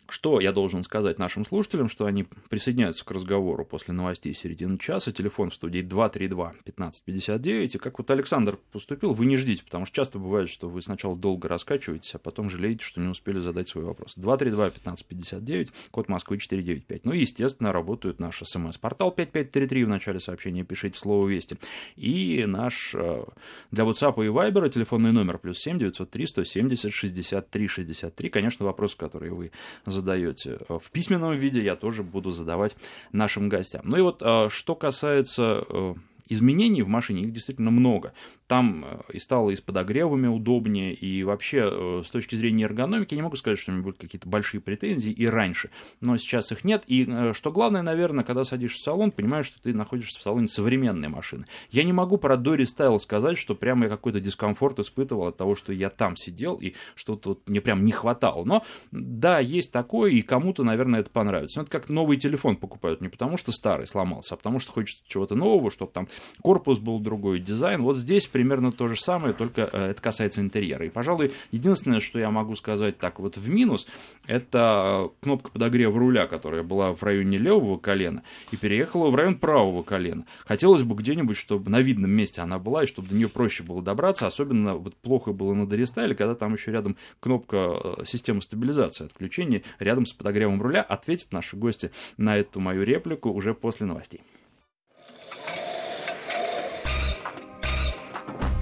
[0.08, 5.12] что я должен сказать нашим слушателям, что они присоединяются к разговору после новостей середины часа.
[5.12, 7.74] Телефон в студии 232-1559.
[7.74, 11.16] И как вот Александр поступил, вы не ждите, потому что часто бывает, что вы сначала
[11.16, 14.16] долго раскачиваетесь, а потом жалеете, что не успели задать свой вопрос.
[14.16, 17.04] 232-1559, код Москвы 495.
[17.04, 19.84] Ну и, естественно, работают наш смс-портал 5533.
[19.84, 21.56] В начале сообщения пишите слово «Вести».
[21.96, 23.24] И наш э,
[23.70, 28.30] для WhatsApp и Viber телефонный номер плюс 7 903 170 63 63.
[28.30, 29.52] Конечно, вопросы, которые вы
[29.96, 32.76] задаете в письменном виде, я тоже буду задавать
[33.12, 33.82] нашим гостям.
[33.84, 35.94] Ну и вот а, что касается э,
[36.28, 38.12] изменений в машине, их действительно много.
[38.46, 43.14] Там э, и стало и с подогревами удобнее, и вообще э, с точки зрения эргономики
[43.14, 46.52] я не могу сказать, что у меня были какие-то большие претензии и раньше, но сейчас
[46.52, 46.84] их нет.
[46.86, 50.48] И э, что главное, наверное, когда садишься в салон, понимаешь, что ты находишься в салоне
[50.48, 51.44] современной машины.
[51.70, 55.54] Я не могу про Дори Style сказать, что прямо я какой-то дискомфорт испытывал от того,
[55.54, 58.44] что я там сидел и что-то вот мне прям не хватало.
[58.44, 61.58] Но да, есть такое, и кому-то, наверное, это понравится.
[61.58, 65.02] Но это как новый телефон покупают не потому, что старый сломался, а потому что хочется
[65.06, 66.08] чего-то нового, чтобы там
[66.42, 67.82] корпус был другой, дизайн.
[67.82, 70.86] Вот здесь примерно то же самое, только э, это касается интерьера.
[70.86, 73.86] И, пожалуй, единственное, что я могу сказать так вот в минус,
[74.26, 79.36] это э, кнопка подогрева руля, которая была в районе левого колена и переехала в район
[79.36, 80.24] правого колена.
[80.44, 83.82] Хотелось бы где-нибудь, чтобы на видном месте она была, и чтобы до нее проще было
[83.82, 84.26] добраться.
[84.26, 89.62] Особенно вот плохо было на Дорестайле, когда там еще рядом кнопка э, системы стабилизации отключения
[89.78, 90.82] рядом с подогревом руля.
[90.82, 94.22] Ответят наши гости на эту мою реплику уже после новостей.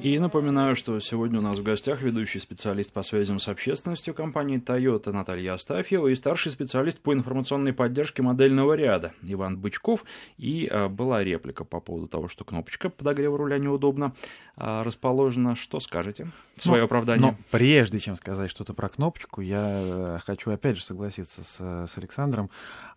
[0.00, 4.62] И напоминаю, что сегодня у нас в гостях ведущий специалист по связям с общественностью компании
[4.62, 10.04] Toyota Наталья Астафьева и старший специалист по информационной поддержке модельного ряда Иван Бычков.
[10.36, 14.14] И а, была реплика по поводу того, что кнопочка подогрева руля неудобно
[14.56, 15.56] а, расположена.
[15.56, 17.30] Что скажете в свое ну, оправдание?
[17.32, 21.98] Но прежде чем сказать что-то про кнопочку, я э, хочу опять же согласиться с, с
[21.98, 22.50] Александром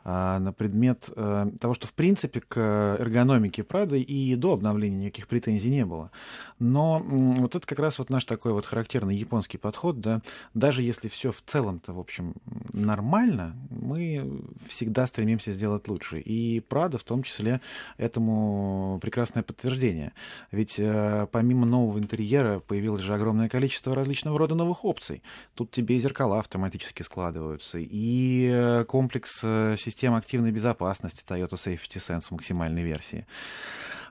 [0.04, 2.58] а, на предмет а, того, что в принципе к
[3.00, 6.12] эргономике Прады и до обновления никаких претензий не было.
[6.58, 10.22] Но вот это как раз вот наш такой вот характерный японский подход, да,
[10.54, 12.34] даже если все в целом-то, в общем,
[12.74, 16.20] нормально, мы всегда стремимся сделать лучше.
[16.20, 17.62] И Прада в том числе
[17.98, 20.14] этому прекрасное подтверждение.
[20.52, 25.24] Ведь э, помимо нового интерьера появилось же огромное количество различного рода новых опций.
[25.56, 31.98] Тут тебе и зеркала автоматически складываются, и э, комплекс э, систем активной безопасности Toyota Safety
[31.98, 33.26] Sense максимальной версии.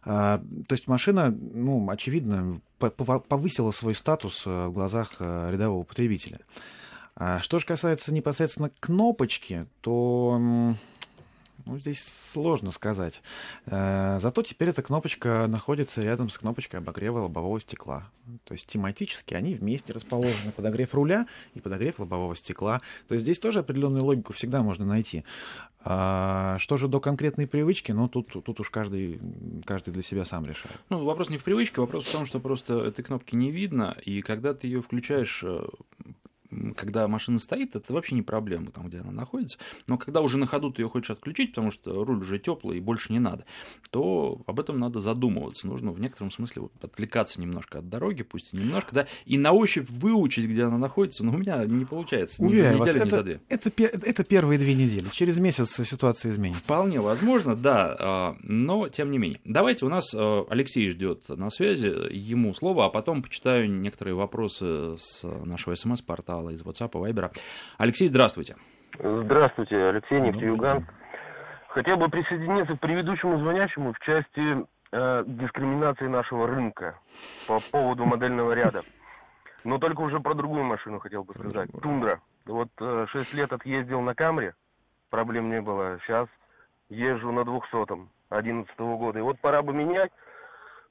[0.03, 6.41] А, то есть машина, ну, очевидно, повысила свой статус э, в глазах э, рядового потребителя.
[7.17, 10.75] А что же касается непосредственно кнопочки, то
[11.71, 13.23] ну, здесь сложно сказать.
[13.67, 18.11] Э, зато теперь эта кнопочка находится рядом с кнопочкой обогрева лобового стекла.
[18.45, 20.51] То есть тематически они вместе расположены.
[20.51, 22.81] Подогрев руля и подогрев лобового стекла.
[23.07, 25.25] То есть здесь тоже определенную логику всегда можно найти.
[25.83, 29.21] А что же до конкретной привычки, ну, тут, тут уж каждый,
[29.65, 30.77] каждый для себя сам решает.
[30.91, 34.21] Ну, вопрос не в привычке, вопрос в том, что просто этой кнопки не видно, и
[34.23, 35.65] когда ты ее включаешь э,
[36.77, 39.59] когда машина стоит, это вообще не проблема, там, где она находится.
[39.87, 42.81] Но когда уже на ходу ты ее хочешь отключить, потому что руль уже теплый и
[42.81, 43.45] больше не надо,
[43.91, 45.67] то об этом надо задумываться.
[45.67, 49.89] Нужно в некотором смысле отвлекаться немножко от дороги, пусть и немножко, да, и на ощупь
[49.89, 51.25] выучить, где она находится.
[51.25, 52.43] Но у меня не получается.
[52.43, 53.41] Уверяю ни за неделю, вас, ни это, за две.
[53.49, 55.07] Это, это, это первые две недели.
[55.13, 56.63] Через месяц ситуация изменится.
[56.63, 57.97] Вполне возможно, да.
[57.99, 59.41] А, но тем не менее.
[59.45, 64.97] Давайте, у нас а, Алексей ждет на связи, ему слово, а потом почитаю некоторые вопросы
[64.99, 67.31] с нашего смс-портала канала из WhatsApp и Viber.
[67.79, 68.57] Алексей, здравствуйте.
[68.99, 70.87] Здравствуйте, Алексей Нефтеюганск.
[71.69, 76.99] Хотел бы присоединиться к предыдущему звонящему в части э, дискриминации нашего рынка
[77.47, 78.83] по поводу модельного ряда.
[79.63, 81.71] Но только уже про другую машину хотел бы сказать.
[81.81, 82.21] Тундра.
[82.47, 84.55] Вот э, 6 лет отъездил на Камре,
[85.11, 85.99] проблем не было.
[86.05, 86.27] Сейчас
[86.89, 89.19] езжу на 200-м 11 -го года.
[89.21, 90.11] И вот пора бы менять.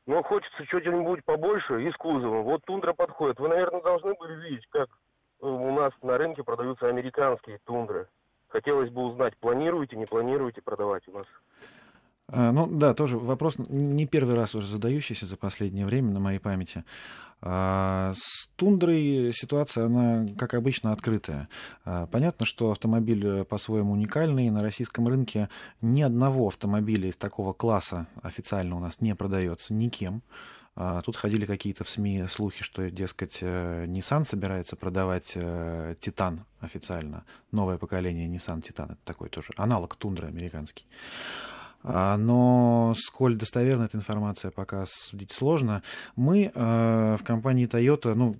[0.05, 2.43] Но хочется что-нибудь побольше и с кузовом.
[2.43, 3.39] Вот тундра подходит.
[3.39, 4.89] Вы, наверное, должны были видеть, как
[5.39, 8.07] у нас на рынке продаются американские тундры.
[8.47, 11.27] Хотелось бы узнать, планируете, не планируете продавать у нас?
[12.27, 16.39] А, ну да, тоже вопрос не первый раз уже задающийся за последнее время на моей
[16.39, 16.83] памяти.
[17.41, 21.47] А, с тундрой ситуация, она, как обычно, открытая.
[21.85, 24.49] А, понятно, что автомобиль по-своему уникальный.
[24.49, 25.49] На российском рынке
[25.81, 30.21] ни одного автомобиля из такого класса официально у нас не продается никем.
[30.75, 35.37] А, тут ходили какие-то в СМИ слухи, что, дескать, э, Nissan собирается продавать
[35.99, 37.25] Титан э, официально.
[37.51, 38.91] Новое поколение Nissan Титан.
[38.91, 40.85] Это такой тоже аналог Тундры американский.
[41.81, 45.81] А, но сколь достоверна эта информация, пока судить сложно.
[46.15, 48.35] Мы э, в компании Toyota ну,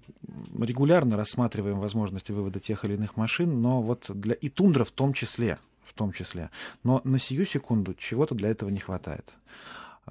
[0.61, 5.13] регулярно рассматриваем возможности вывода тех или иных машин, но вот для и Тундра в том
[5.13, 6.49] числе, в том числе.
[6.83, 9.33] Но на сию секунду чего-то для этого не хватает.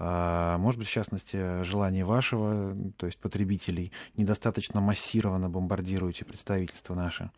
[0.01, 7.33] А, может быть, в частности, желание вашего, то есть потребителей, недостаточно массированно бомбардируете представительство наше.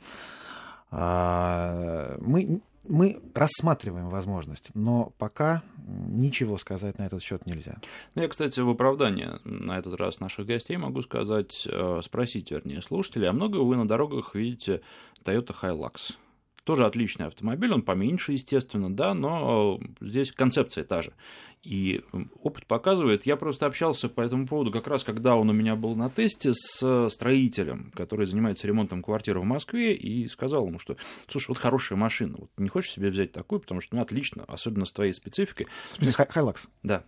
[0.90, 7.78] А, мы, мы рассматриваем возможность, но пока ничего сказать на этот счет нельзя.
[8.14, 12.82] Ну, я, кстати, в оправдание на этот раз наших гостей могу сказать, э, спросить, вернее,
[12.82, 14.82] слушателей, а много вы на дорогах видите
[15.24, 16.14] Toyota Hilux?
[16.70, 21.12] Тоже отличный автомобиль, он поменьше, естественно, да, но здесь концепция та же.
[21.62, 22.02] И
[22.42, 25.94] опыт показывает, я просто общался по этому поводу как раз, когда он у меня был
[25.94, 31.48] на тесте с строителем, который занимается ремонтом квартиры в Москве, и сказал ему, что, слушай,
[31.48, 34.92] вот хорошая машина, вот не хочешь себе взять такую, потому что, ну, отлично, особенно с
[34.92, 35.66] твоей спецификой.
[35.98, 36.66] Хайлакс.
[36.82, 37.04] Да.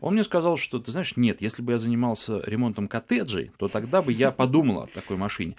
[0.00, 4.02] Он мне сказал, что, ты знаешь, нет, если бы я занимался ремонтом коттеджей, то тогда
[4.02, 5.56] бы я подумал о такой машине.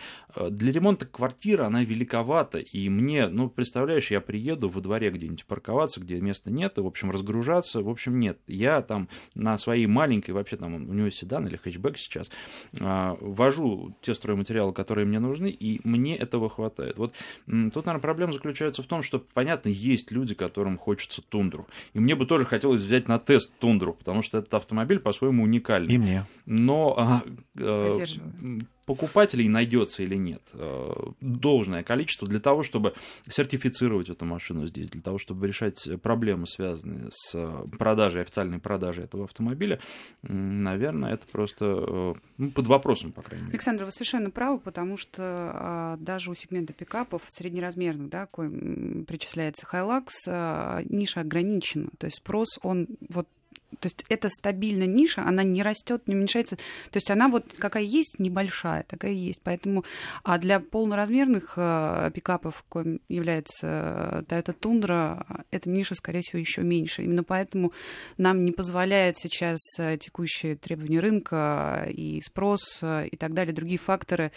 [0.50, 6.00] Для ремонта квартиры она великовата, и мне, ну, представляешь, я приеду во дворе где-нибудь парковаться,
[6.00, 8.40] где места нет, и, в общем, разгружаться, в общем, нет.
[8.48, 12.32] Я там на своей маленькой, вообще там у него седан или хэтчбэк сейчас,
[12.80, 16.98] а, вожу те стройматериалы, которые мне нужны, и мне этого хватает.
[16.98, 17.14] Вот
[17.46, 21.68] тут, наверное, проблема заключается в том, что, понятно, есть люди, которым хочется тундру.
[21.94, 25.94] И мне бы тоже хотелось взять на тест тундру, потому что этот автомобиль по-своему уникальный.
[25.94, 26.26] И мне.
[26.46, 27.22] Но а,
[27.56, 28.06] э,
[28.88, 32.94] покупателей найдется или нет э, должное количество для того, чтобы
[33.30, 37.38] сертифицировать эту машину здесь, для того, чтобы решать проблемы, связанные с
[37.78, 39.80] продажей, официальной продажей этого автомобиля,
[40.22, 43.56] наверное, это просто э, ну, под вопросом, по крайней мере.
[43.56, 48.50] Александр, вы совершенно правы, потому что а, даже у сегмента пикапов среднеразмерных, да, кое
[49.04, 51.90] причисляется Hilux, а, ниша ограничена.
[51.98, 53.28] То есть спрос, он вот
[53.80, 56.56] то есть это стабильная ниша, она не растет, не уменьшается.
[56.56, 59.42] То есть она вот какая есть, небольшая, такая есть.
[59.44, 59.84] Поэтому,
[60.24, 67.04] а для полноразмерных э, пикапов, коим является Toyota Tundra, эта ниша, скорее всего, еще меньше.
[67.04, 67.74] Именно поэтому
[68.18, 73.80] нам не позволяет сейчас э, текущие требования рынка и спрос э, и так далее, другие
[73.80, 74.32] факторы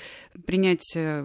[0.44, 1.24] принять э,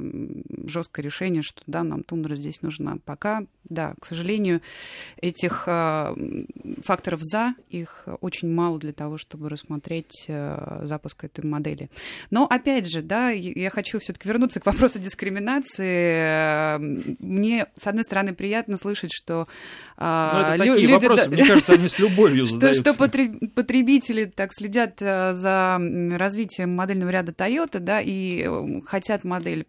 [0.66, 2.98] жесткое решение, что да, нам Тундра здесь нужна.
[3.04, 4.62] Пока Да, к сожалению,
[5.18, 6.16] этих э,
[6.84, 11.90] факторов за, их очень мало для того, чтобы рассмотреть э, запуск этой модели.
[12.32, 16.78] Но опять же, да, я хочу все-таки вернуться к вопросу дискриминации.
[17.24, 19.48] Мне, с одной стороны, приятно слышать, что...
[19.98, 22.82] Э, такие люди, вопросы, мне кажется, они с любовью задаются.
[22.82, 23.08] Что, что
[23.54, 25.80] потребители так следят э, за
[26.12, 28.48] развитием модельного ряда Toyota, да, и
[28.86, 29.66] хотят модель.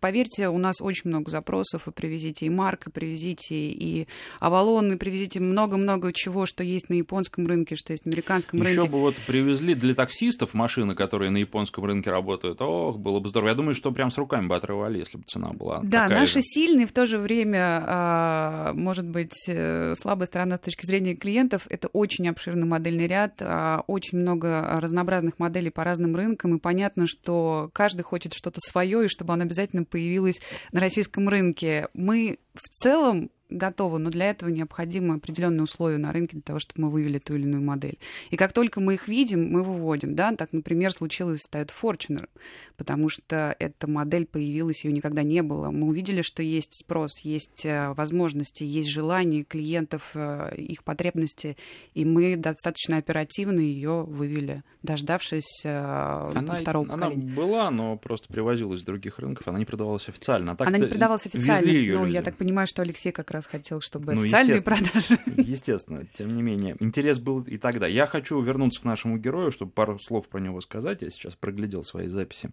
[0.00, 4.06] Поверьте, у нас очень много запросов, и привезите и Марк, и привезите привезите и
[4.38, 8.68] Авалон, и привезите много-много чего, что есть на японском рынке, что есть на американском Еще
[8.68, 8.82] рынке.
[8.82, 12.60] Еще бы вот привезли для таксистов машины, которые на японском рынке работают.
[12.60, 13.50] Ох, было бы здорово.
[13.50, 16.42] Я думаю, что прям с руками бы отрывали, если бы цена была Да, наши же.
[16.42, 21.66] сильные в то же время, а, может быть, э, слабая сторона с точки зрения клиентов,
[21.68, 27.06] это очень обширный модельный ряд, а, очень много разнообразных моделей по разным рынкам, и понятно,
[27.06, 30.40] что каждый хочет что-то свое, и чтобы оно обязательно появилось
[30.72, 31.88] на российском рынке.
[31.94, 36.82] Мы в целом готовы, но для этого необходимы определенные условия на рынке для того, чтобы
[36.82, 37.98] мы вывели ту или иную модель.
[38.30, 40.14] И как только мы их видим, мы выводим.
[40.14, 40.34] Да?
[40.34, 42.28] Так, например, случилось с Toyota Fortuner,
[42.80, 45.70] потому что эта модель появилась, ее никогда не было.
[45.70, 51.58] Мы увидели, что есть спрос, есть э, возможности, есть желание клиентов, э, их потребности,
[51.92, 57.34] и мы достаточно оперативно ее вывели, дождавшись э, она, второго она поколения.
[57.34, 60.56] была, но просто привозилась с других рынков, она не продавалась официально.
[60.58, 62.14] А она не продавалась официально, но люди.
[62.14, 65.18] я так понимаю, что Алексей как раз хотел, чтобы ну, официальные продажи.
[65.36, 66.76] Естественно, тем не менее.
[66.80, 67.86] Интерес был и тогда.
[67.86, 71.02] Я хочу вернуться к нашему герою, чтобы пару слов про него сказать.
[71.02, 72.50] Я сейчас проглядел свои записи,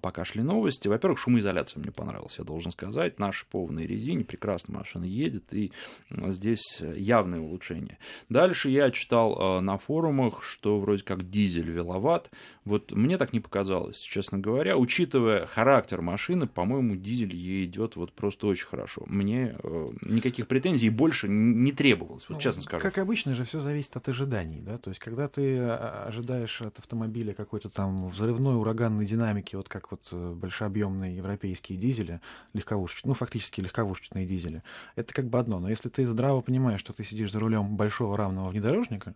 [0.00, 0.88] пока шли новости.
[0.88, 3.18] Во-первых, шумоизоляция мне понравилась, я должен сказать.
[3.18, 5.72] На шипованной резине прекрасно машина едет, и
[6.10, 7.98] здесь явное улучшение.
[8.28, 12.30] Дальше я читал а, на форумах, что вроде как дизель веловат.
[12.64, 14.76] Вот мне так не показалось, честно говоря.
[14.76, 19.02] Учитывая характер машины, по-моему, дизель ей идет вот просто очень хорошо.
[19.06, 22.82] Мне э, никаких претензий больше не требовалось, вот ну, честно скажу.
[22.82, 26.78] Как обычно же все зависит от ожиданий, да, то есть когда ты а, ожидаешь от
[26.78, 32.20] автомобиля какой-то там взрывной ураганной динамики, вот как вот э, большеобъемные европейские дизели,
[32.52, 34.62] легковушечные, ну фактически легковушечные дизели,
[34.96, 38.16] это как бы одно, но если ты здраво понимаешь, что ты сидишь за рулем большого
[38.16, 39.14] равного внедорожника,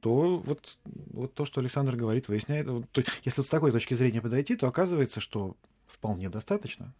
[0.00, 4.20] то вот, вот то, что Александр говорит, выясняет, вот, то, если с такой точки зрения
[4.20, 6.94] подойти, то оказывается, что вполне достаточно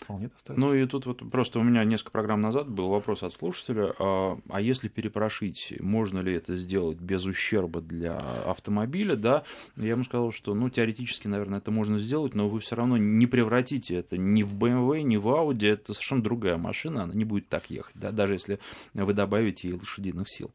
[0.00, 0.66] вполне достаточно.
[0.66, 4.38] Ну и тут вот просто у меня несколько программ назад был вопрос от слушателя, а,
[4.48, 9.44] а если перепрошить, можно ли это сделать без ущерба для автомобиля, да?
[9.76, 13.26] Я ему сказал, что, ну, теоретически, наверное, это можно сделать, но вы все равно не
[13.26, 17.48] превратите это ни в BMW, ни в Audi, это совершенно другая машина, она не будет
[17.48, 18.58] так ехать, да, даже если
[18.94, 20.50] вы добавите ей лошадиных сил.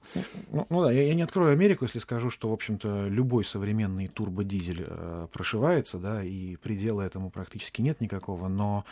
[0.51, 4.07] Ну, ну да, я, я не открою Америку, если скажу, что, в общем-то, любой современный
[4.07, 8.85] турбодизель э, прошивается, да, и предела этому практически нет никакого, но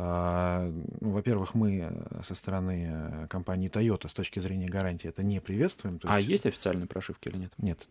[0.00, 5.98] во-первых, мы со стороны э, компании Toyota с точки зрения гарантии это не приветствуем.
[6.06, 6.16] есть...
[6.16, 7.52] А есть официальные прошивки или нет?
[7.58, 7.88] Нет.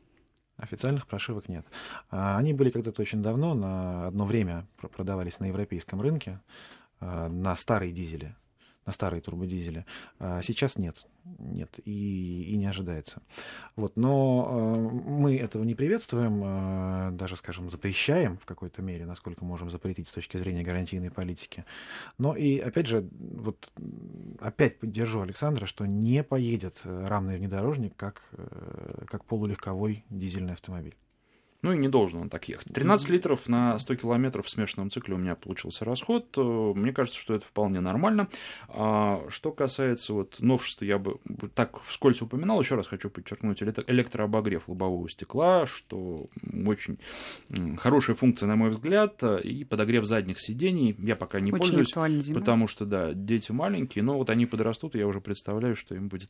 [0.55, 1.65] Официальных прошивок нет.
[2.09, 6.39] А, они были когда-то очень давно, на одно время продавались на европейском рынке
[7.01, 8.33] а, на старые дизели
[8.87, 9.85] на старые турбодизели.
[10.17, 11.05] А сейчас нет,
[11.39, 13.21] нет и, и не ожидается.
[13.75, 19.43] Вот, но э, мы этого не приветствуем, э, даже, скажем, запрещаем в какой-то мере, насколько
[19.43, 21.65] можем запретить с точки зрения гарантийной политики.
[22.17, 23.69] Но и, опять же, вот
[24.39, 30.95] опять поддержу Александра, что не поедет равный внедорожник как, э, как полулегковой дизельный автомобиль.
[31.67, 32.73] Ну и не должен он так ехать.
[32.73, 36.25] 13 литров на 100 километров в смешанном цикле у меня получился расход.
[36.37, 38.29] Э, мне кажется, что это вполне нормально.
[38.69, 41.19] А что касается вот новшества, я бы
[41.55, 46.27] так вскользь упоминал, еще раз хочу подчеркнуть, электрообогрев лобового стекла, что
[46.65, 46.99] очень
[47.75, 50.95] хорошая функция, на мой взгляд, и подогрев задних сидений.
[50.99, 54.99] Я пока не очень пользуюсь, потому что, да, дети маленькие, но вот они подрастут, и
[54.99, 56.29] я уже представляю, что им будет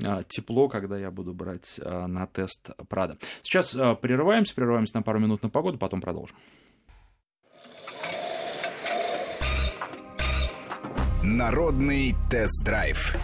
[0.00, 3.18] а, тепло, когда я буду брать на тест Прада.
[3.42, 6.36] Сейчас а, прерываемся, прерываемся на пару минут на погоду, потом продолжим.
[11.22, 13.16] Народный тест-драйв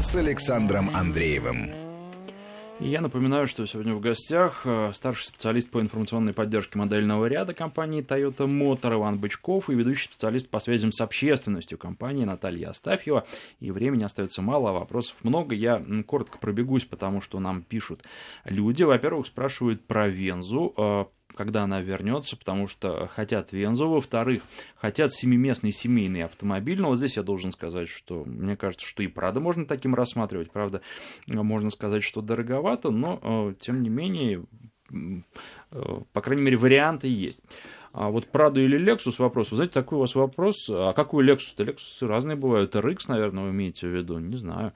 [0.00, 1.77] с Александром Андреевым.
[2.80, 8.04] Я напоминаю, что сегодня в гостях э, старший специалист по информационной поддержке модельного ряда компании
[8.04, 13.26] Toyota Motor Иван Бычков и ведущий специалист по связям с общественностью компании Наталья Астафьева.
[13.58, 15.56] И времени остается мало, а вопросов много.
[15.56, 18.04] Я коротко пробегусь, потому что нам пишут
[18.44, 18.84] люди.
[18.84, 21.04] Во-первых, спрашивают про Вензу э,
[21.38, 24.42] когда она вернется, потому что хотят Вензу, во-вторых,
[24.74, 29.06] хотят семиместный семейный автомобиль, но вот здесь я должен сказать, что мне кажется, что и
[29.06, 30.82] Прада можно таким рассматривать, правда,
[31.28, 34.46] можно сказать, что дороговато, но, э, тем не менее,
[34.90, 37.38] э, по крайней мере, варианты есть.
[37.92, 39.50] А вот Prado или Lexus вопрос.
[39.50, 40.68] Вы знаете, такой у вас вопрос.
[40.70, 41.64] А какой Lexus-то?
[41.64, 42.74] Lexus разные бывают.
[42.74, 44.18] RX, наверное, вы имеете в виду?
[44.18, 44.72] Не знаю.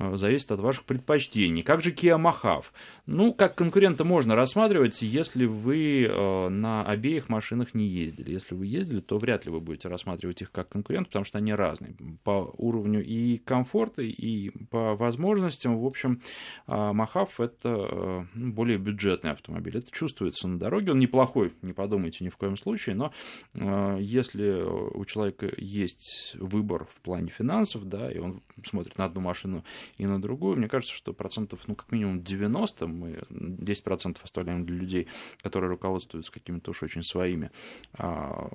[0.00, 1.62] А, зависит от ваших предпочтений.
[1.62, 2.66] Как же Kia Mahav?
[3.06, 8.32] Ну, как конкурента можно рассматривать, если вы э, на обеих машинах не ездили.
[8.32, 11.52] Если вы ездили, то вряд ли вы будете рассматривать их как конкурент, потому что они
[11.52, 15.78] разные по уровню и комфорта, и по возможностям.
[15.78, 16.22] В общем,
[16.66, 19.78] Mahav— это э, ну, более бюджетный автомобиль.
[19.78, 20.92] Это чувствуется на дороге.
[20.92, 23.12] Он неплохой, не подумайте ни в коем случае, но
[23.54, 29.20] э, если у человека есть выбор в плане финансов, да, и он смотрит на одну
[29.20, 29.64] машину
[29.96, 34.76] и на другую, мне кажется, что процентов, ну, как минимум 90, мы 10% оставляем для
[34.76, 35.08] людей,
[35.42, 37.50] которые руководствуются какими-то уж очень своими
[37.94, 38.50] а,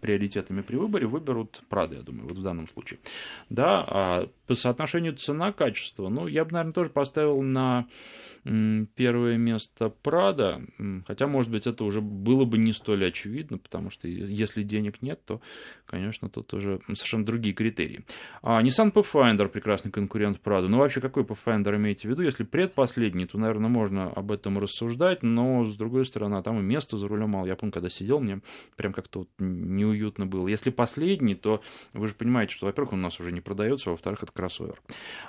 [0.00, 3.00] приоритетами при выборе, выберут Прада, я думаю, вот в данном случае.
[3.48, 7.86] Да, а по соотношению цена-качество, ну, я бы, наверное, тоже поставил на
[8.94, 10.60] первое место Прада,
[11.06, 15.24] хотя, может быть, это уже было бы не столь очевидно, потому что если денег нет,
[15.24, 15.40] то,
[15.86, 18.04] конечно, тут уже совершенно другие критерии.
[18.42, 20.68] А Nissan Pathfinder прекрасный конкурент Прада.
[20.68, 22.22] Ну, вообще, какой Pathfinder имеете в виду?
[22.22, 26.96] Если предпоследний, то, наверное, можно об этом рассуждать, но, с другой стороны, там и места
[26.96, 27.46] за рулем мало.
[27.46, 28.40] Я помню, когда сидел, мне
[28.76, 30.48] прям как-то вот неуютно было.
[30.48, 31.62] Если последний, то
[31.92, 34.82] вы же понимаете, что, во-первых, он у нас уже не продается, во-вторых, это кроссовер.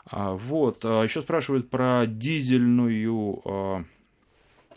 [0.05, 0.83] А, вот.
[0.83, 3.85] А еще спрашивают про дизельную свою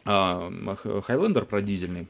[0.08, 2.08] Хайлендер про дизельный,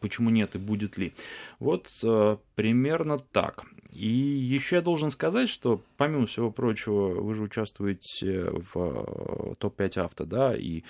[0.00, 1.12] почему нет и будет ли.
[1.58, 3.66] Вот а, примерно так.
[3.92, 10.00] И еще я должен сказать, что, помимо всего прочего, вы же участвуете в э, топ-5
[10.00, 10.82] авто, да, и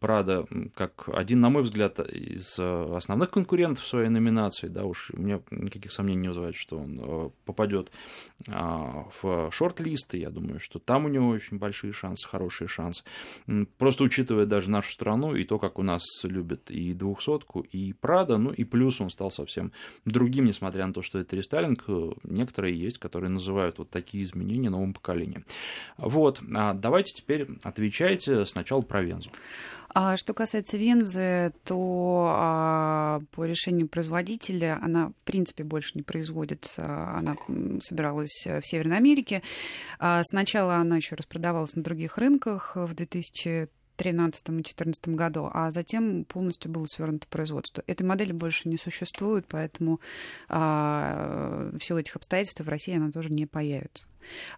[0.00, 5.40] Прада, как один, на мой взгляд, из основных конкурентов своей номинации, да, уж у меня
[5.50, 7.90] никаких сомнений не вызывает, что он э, попадет
[8.48, 13.02] а, в шорт-листы, я думаю, что там у него очень большие шансы, хорошие шансы.
[13.78, 18.38] Просто учитывая даже нашу страну и то, как у нас любят и двухсотку, и Прада,
[18.38, 19.72] ну и плюс он стал совсем
[20.04, 24.70] другим, несмотря на то, что это рестайлинг, э, некоторые есть, которые называют вот такие изменения
[24.70, 25.44] новым поколением.
[25.96, 29.30] Вот, а давайте теперь отвечайте сначала про Вензу.
[29.98, 37.14] А что касается Вензы, то а, по решению производителя она, в принципе, больше не производится.
[37.16, 37.34] Она
[37.80, 39.40] собиралась в Северной Америке.
[39.98, 45.70] А, сначала она еще распродавалась на других рынках в 2000 2013 и 2014 году, а
[45.70, 47.82] затем полностью было свернуто производство.
[47.86, 50.00] Этой модели больше не существует, поэтому
[50.48, 54.06] а, в силу этих обстоятельств в России она тоже не появится.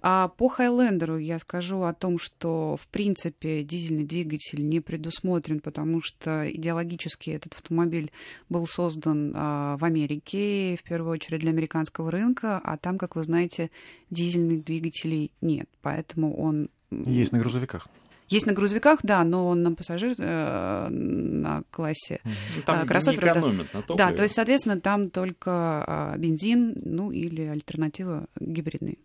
[0.00, 6.00] А по Хайлендеру я скажу о том, что в принципе дизельный двигатель не предусмотрен, потому
[6.02, 8.10] что идеологически этот автомобиль
[8.48, 13.24] был создан а, в Америке, в первую очередь для американского рынка, а там, как вы
[13.24, 13.70] знаете,
[14.10, 17.88] дизельных двигателей нет, поэтому он есть на грузовиках.
[18.28, 23.36] Есть на грузовиках, да, но на пассажир э, на классе ну, там кроссоверов.
[23.36, 23.96] Не экономят на топливе.
[23.96, 28.98] Да, то есть, соответственно, там только э, бензин, ну или альтернатива гибридной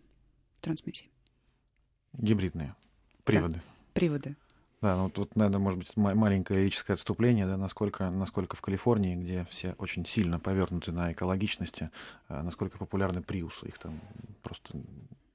[0.60, 1.08] трансмиссии.
[2.12, 2.74] Гибридные
[3.24, 3.54] приводы.
[3.54, 3.60] Да,
[3.94, 4.36] приводы.
[4.82, 9.46] Да, ну тут, наверное, может быть маленькое лирическое отступление, да, насколько, насколько в Калифорнии, где
[9.48, 11.88] все очень сильно повернуты на экологичности,
[12.28, 13.68] насколько популярны приусы.
[13.68, 13.98] Их там
[14.42, 14.76] просто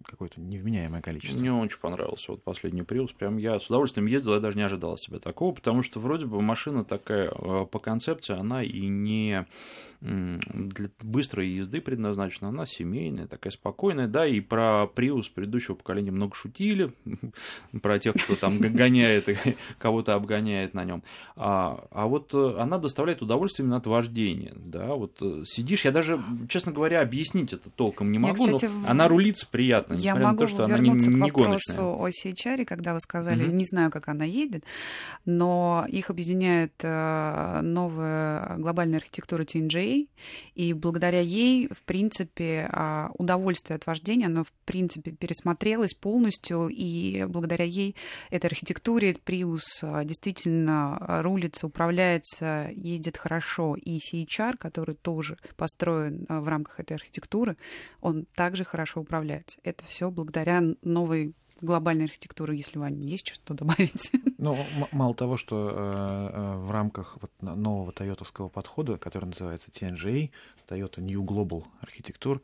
[0.04, 1.40] какое-то невменяемое количество.
[1.40, 3.10] Мне очень понравился вот последний Prius.
[3.18, 6.26] Прям я с удовольствием ездил, я даже не ожидал от себя такого, потому что вроде
[6.26, 9.46] бы машина такая э, по концепции, она и не
[10.02, 16.36] для быстрой езды предназначена, она семейная, такая спокойная, да, и про Prius предыдущего поколения много
[16.36, 16.94] шутили,
[17.82, 19.28] про тех, кто там гоняет,
[19.78, 21.04] кого-то обгоняет на нем.
[21.36, 25.92] А, а вот э, она доставляет удовольствие именно от вождения, да, вот э, сидишь, я
[25.92, 30.16] даже, честно говоря, объяснить это толком не могу, я, кстати, но она рулится приятно, я
[30.16, 31.80] могу на то, что она не, не к вопросу гоночная.
[31.80, 33.52] о CHR, когда вы сказали, угу.
[33.52, 34.64] не знаю, как она едет,
[35.26, 40.08] но их объединяет э, новая глобальная архитектура TNGA,
[40.56, 47.26] и благодаря ей, в принципе, а, удовольствие от вождения, оно, в принципе, пересмотрелось полностью, и
[47.26, 47.96] благодаря ей,
[48.30, 56.48] этой архитектуре, Prius а, действительно рулится, управляется, едет хорошо, и CHR, который тоже построен в
[56.48, 57.58] рамках этой архитектуры,
[58.02, 59.60] он также хорошо управляется.
[59.64, 64.12] Это все благодаря новой глобальной архитектуры, если, Ваня, есть что добавить?
[64.42, 64.58] Ну,
[64.94, 70.32] мало того, что э, э, в рамках вот нового тойотовского подхода, который называется TNGA,
[70.70, 72.40] Toyota New Global Architecture,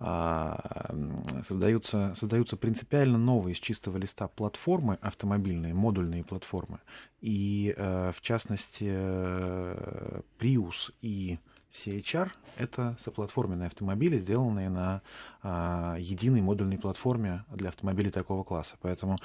[0.00, 6.80] э, создаются, создаются принципиально новые с чистого листа платформы автомобильные, модульные платформы.
[7.20, 11.38] И, э, в частности, э, Prius и
[11.72, 15.02] CHR— это соплатформенные автомобили, сделанные на
[15.42, 18.76] а, единой модульной платформе для автомобилей такого класса.
[18.80, 19.18] Поэтому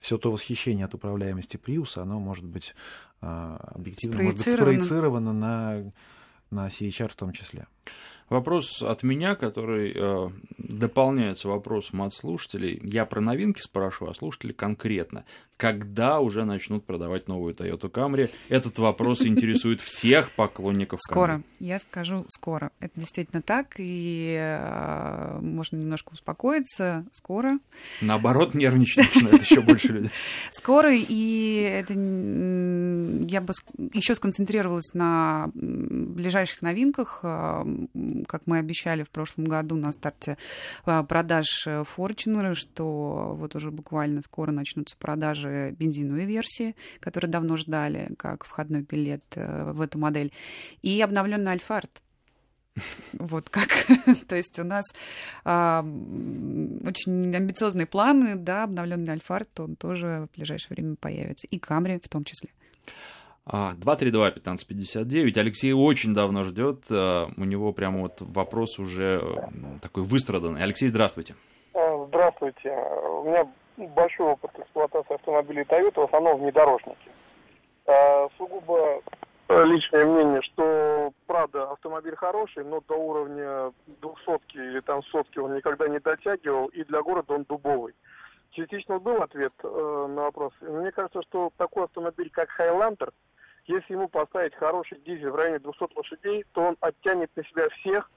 [0.00, 2.74] все то восхищение от управляемости Prius, оно может быть
[3.20, 5.92] а, объективно может быть спроецировано на
[6.50, 7.66] на CHR в том числе.
[8.28, 12.80] Вопрос от меня, который э, дополняется вопросом от слушателей.
[12.82, 15.24] Я про новинки спрашиваю, а слушатели конкретно
[15.56, 18.30] когда уже начнут продавать новую Toyota Camry?
[18.48, 21.34] Этот вопрос интересует всех поклонников Скоро.
[21.34, 21.42] Camry.
[21.60, 22.70] Я скажу скоро.
[22.80, 27.06] Это действительно так, и э, можно немножко успокоиться.
[27.12, 27.58] Скоро.
[28.00, 30.10] Наоборот, нервничать начинают еще больше людей.
[30.50, 33.54] Скоро, и это я бы
[33.92, 37.20] еще сконцентрировалась на ближайших новинках.
[38.14, 40.38] Э, как мы обещали в прошлом году на старте
[40.86, 47.56] э, продаж Fortuner, что вот уже буквально скоро начнутся продажи даже бензиновые версии, которые давно
[47.56, 50.32] ждали, как входной билет э, в эту модель,
[50.82, 51.90] и обновленный Альфард.
[53.12, 53.68] Вот как.
[54.28, 54.84] То есть у нас
[55.44, 61.46] а, очень амбициозные планы, да, обновленный Альфард, он тоже в ближайшее время появится.
[61.46, 62.50] И Камри в том числе.
[63.46, 65.36] 232-1559.
[65.36, 66.84] А, Алексей очень давно ждет.
[66.90, 70.62] А, у него прямо вот вопрос уже э, такой выстраданный.
[70.62, 71.34] Алексей, здравствуйте.
[72.08, 72.70] Здравствуйте.
[72.70, 77.10] У меня большой опыт эксплуатации автомобилей Toyota, в основном внедорожники.
[77.86, 79.02] А, сугубо
[79.48, 85.86] личное мнение, что, правда, автомобиль хороший, но до уровня двухсотки или там сотки он никогда
[85.88, 87.94] не дотягивал, и для города он дубовый.
[88.54, 90.52] Частично был ответ э, на вопрос.
[90.60, 93.12] Мне кажется, что такой автомобиль, как Highlander,
[93.66, 98.08] если ему поставить хороший дизель в районе 200 лошадей, то он оттянет на себя всех,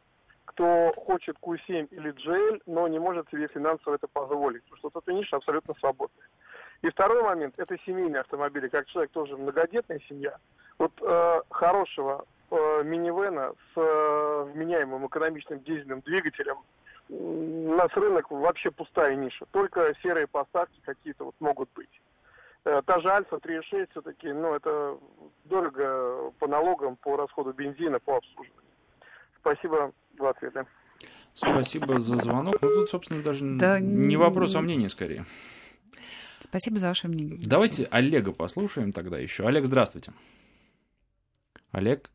[0.46, 5.14] кто хочет Q7 или GL, но не может себе финансово это позволить, потому что эта
[5.14, 6.28] ниша абсолютно свободная.
[6.84, 8.68] И второй момент– это семейные автомобили.
[8.68, 10.38] Как человек тоже многодетная семья,
[10.78, 16.58] вот э, хорошего э, минивэна с э, вменяемым экономичным дизельным двигателем
[17.10, 19.46] у нас рынок вообще пустая ниша.
[19.52, 21.90] Только серые поставки какие-то вот могут быть.
[22.66, 24.98] Э, та же Альфа 3.6 все-таки, ну, это
[25.46, 28.64] дорого по налогам, по расходу бензина, по обслуживанию.
[29.40, 30.66] Спасибо два ответа.
[31.34, 32.56] Спасибо за звонок.
[32.62, 35.26] Ну, тут, собственно, даже да, не вопрос, а мнение скорее.
[36.40, 37.40] Спасибо за ваше мнение.
[37.46, 37.88] Давайте.
[37.92, 39.48] Олега послушаем тогда еще.
[39.48, 40.12] Олег, здравствуйте.
[41.72, 42.10] Олег?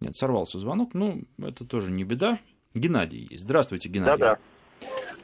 [0.00, 0.90] Э, нет, сорвался звонок.
[0.94, 2.38] Ну, это тоже не беда.
[2.74, 3.44] Геннадий есть.
[3.44, 4.24] Здравствуйте, Геннадий.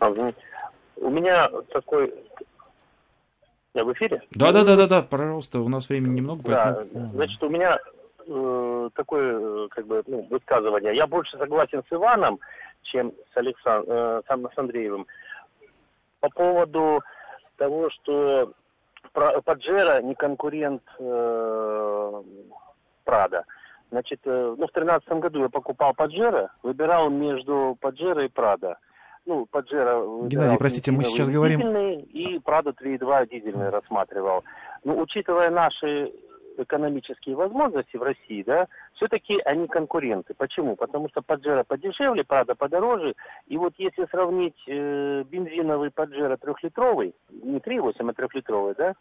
[0.01, 0.35] Да-да.
[0.97, 2.12] У меня такой...
[3.74, 4.22] Я в эфире?
[4.31, 6.89] Да-да-да-да, пожалуйста, у нас времени немного, поэтому...
[6.93, 7.79] Да, значит, у меня
[8.27, 10.97] э, такое как бы ну, высказывание.
[10.97, 12.41] Я больше согласен с Иваном,
[12.83, 13.87] чем с, Александ...
[13.87, 15.07] э, с Андреевым.
[16.20, 17.03] По поводу
[17.57, 18.55] того, что
[19.12, 22.22] Паджеро не конкурент э,
[23.05, 23.45] Прада.
[23.91, 28.78] Значит, э, ну, в тринадцатом году я покупал Паджеро, выбирал между Паджеро и Прада.
[29.26, 30.26] Ну, Паджеро...
[30.26, 31.61] Геннадий, простите, мы сейчас говорим...
[31.68, 34.45] И Прада 3.2 дизельный рассматривал.
[34.84, 36.12] Ну, учитывая наши
[36.59, 40.34] экономические возможности в России, да, все-таки они конкуренты.
[40.34, 40.76] Почему?
[40.76, 43.14] Потому что Паджеро подешевле, Прада подороже.
[43.47, 48.95] И вот если сравнить э, бензиновый Паджеро трехлитровый, не 3,8, а трехлитровый, да,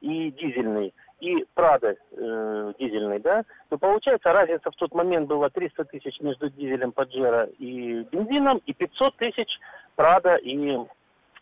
[0.00, 5.84] и дизельный, и Прада э, дизельный, да, то получается разница в тот момент была 300
[5.84, 9.60] тысяч между дизелем Паджеро и бензином, и 500 тысяч
[9.94, 10.76] Прада и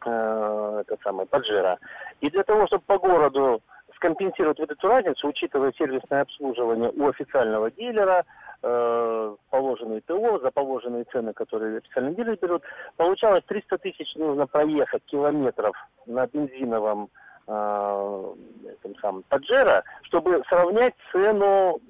[0.04, 1.78] э, это самое, Паджеро.
[2.20, 3.62] И для того, чтобы по городу
[3.96, 8.26] скомпенсировать вот эту разницу, учитывая сервисное обслуживание у официального дилера,
[8.62, 12.62] э, положенные ТО, за положенные цены, которые официальный дилер берут,
[12.98, 15.74] получалось 300 тысяч нужно проехать километров
[16.04, 17.08] на бензиновом
[17.50, 21.80] этом самом Паджеро, чтобы сравнять цену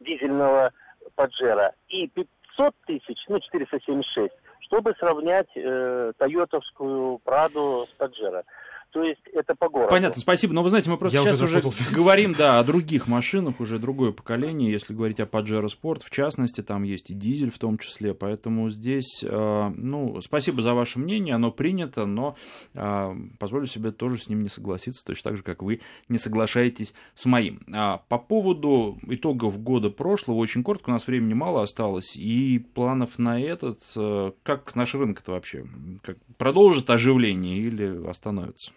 [0.00, 0.72] дизельного
[1.14, 1.72] Паджеро.
[1.88, 8.44] И 500 тысяч, ну 476, чтобы сравнять э, тойотовскую Праду с Паджеро.
[8.92, 9.90] То есть это по городу.
[9.90, 10.52] Понятно, спасибо.
[10.52, 13.78] Но вы знаете, мы просто Я сейчас уже, уже говорим, да, о других машинах, уже
[13.78, 14.70] другое поколение.
[14.70, 18.14] Если говорить о Pajero Sport, в частности, там есть и дизель в том числе.
[18.14, 22.36] Поэтому здесь, э, ну, спасибо за ваше мнение, оно принято, но
[22.74, 26.92] э, позволю себе тоже с ним не согласиться, точно так же, как вы не соглашаетесь
[27.14, 27.60] с моим.
[27.72, 33.18] А по поводу итогов года прошлого, очень коротко, у нас времени мало осталось, и планов
[33.18, 35.64] на этот, э, как наш рынок-то вообще,
[36.02, 38.72] как продолжит оживление или остановится?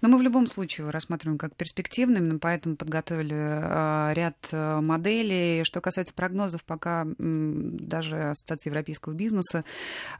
[0.00, 4.80] Но мы в любом случае его рассматриваем как перспективный, именно поэтому подготовили а, ряд а,
[4.80, 5.64] моделей.
[5.64, 9.64] Что касается прогнозов, пока даже Ассоциация европейского бизнеса,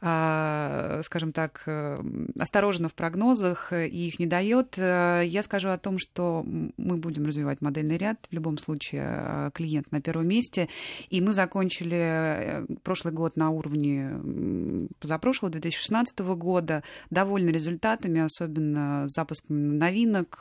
[0.01, 1.97] а, скажем так, э,
[2.39, 4.77] осторожна в прогнозах и их не дает.
[4.77, 8.27] Я скажу о том, что мы будем развивать модельный ряд.
[8.29, 10.69] В любом случае клиент на первом месте.
[11.09, 19.34] И мы закончили э, прошлый год на уровне позапрошлого, 2016 года, довольны результатами, особенно запуск
[19.47, 20.39] новинок.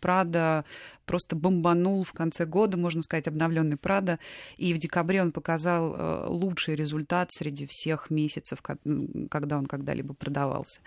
[0.00, 0.64] Прада
[1.04, 4.18] просто бомбанул в конце года, можно сказать, обновленный Прада.
[4.56, 10.80] И в декабре он показал э, лучший результат среди всех месяцев, когда он когда-либо продавался.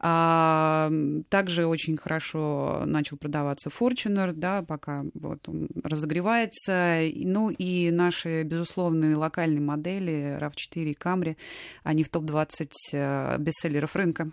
[0.00, 0.90] А,
[1.28, 7.00] также очень хорошо начал продаваться Fortuner, да, пока вот он разогревается.
[7.14, 11.36] Ну и наши, безусловные локальные модели RAV4 и Camry,
[11.82, 14.30] они в топ-20 э, бестселлеров рынка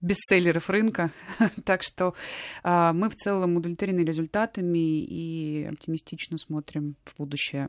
[0.00, 1.10] бестселлеров рынка.
[1.64, 2.14] так что
[2.64, 7.68] э, мы в целом удовлетворены результатами и оптимистично смотрим в будущее.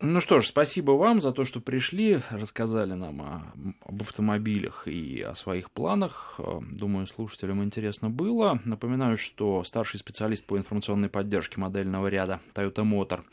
[0.00, 3.52] Ну что ж, спасибо вам за то, что пришли, рассказали нам о,
[3.84, 6.36] об автомобилях и о своих планах.
[6.38, 8.60] Э, думаю, слушателям интересно было.
[8.64, 13.24] Напоминаю, что старший специалист по информационной поддержке модельного ряда Toyota Motor а,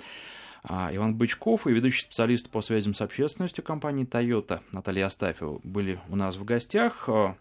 [0.67, 6.15] Иван Бычков и ведущий специалист по связям с общественностью компании Toyota Наталья Астафьева были у
[6.15, 7.07] нас в гостях.
[7.07, 7.35] А,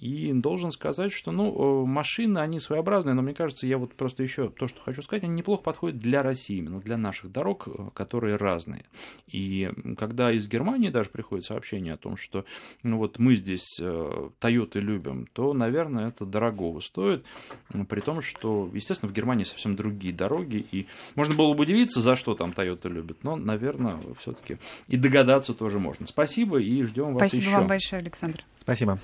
[0.00, 4.48] и должен сказать, что ну, машины, они своеобразные, но мне кажется, я вот просто еще
[4.48, 8.86] то, что хочу сказать, они неплохо подходят для России, именно для наших дорог, которые разные.
[9.26, 12.46] И когда из Германии даже приходит сообщение о том, что
[12.82, 17.26] ну, вот мы здесь Toyota э, любим, то, наверное, это дорогого стоит,
[17.88, 22.16] при том, что, естественно, в Германии совсем другие дороги, и можно было бы удивиться, за
[22.16, 23.24] что там Toyota Toyota любит.
[23.24, 24.58] Но, наверное, все-таки
[24.88, 26.06] и догадаться тоже можно.
[26.06, 27.56] Спасибо и ждем вас Спасибо еще.
[27.56, 28.44] вам большое, Александр.
[28.58, 28.98] Спасибо.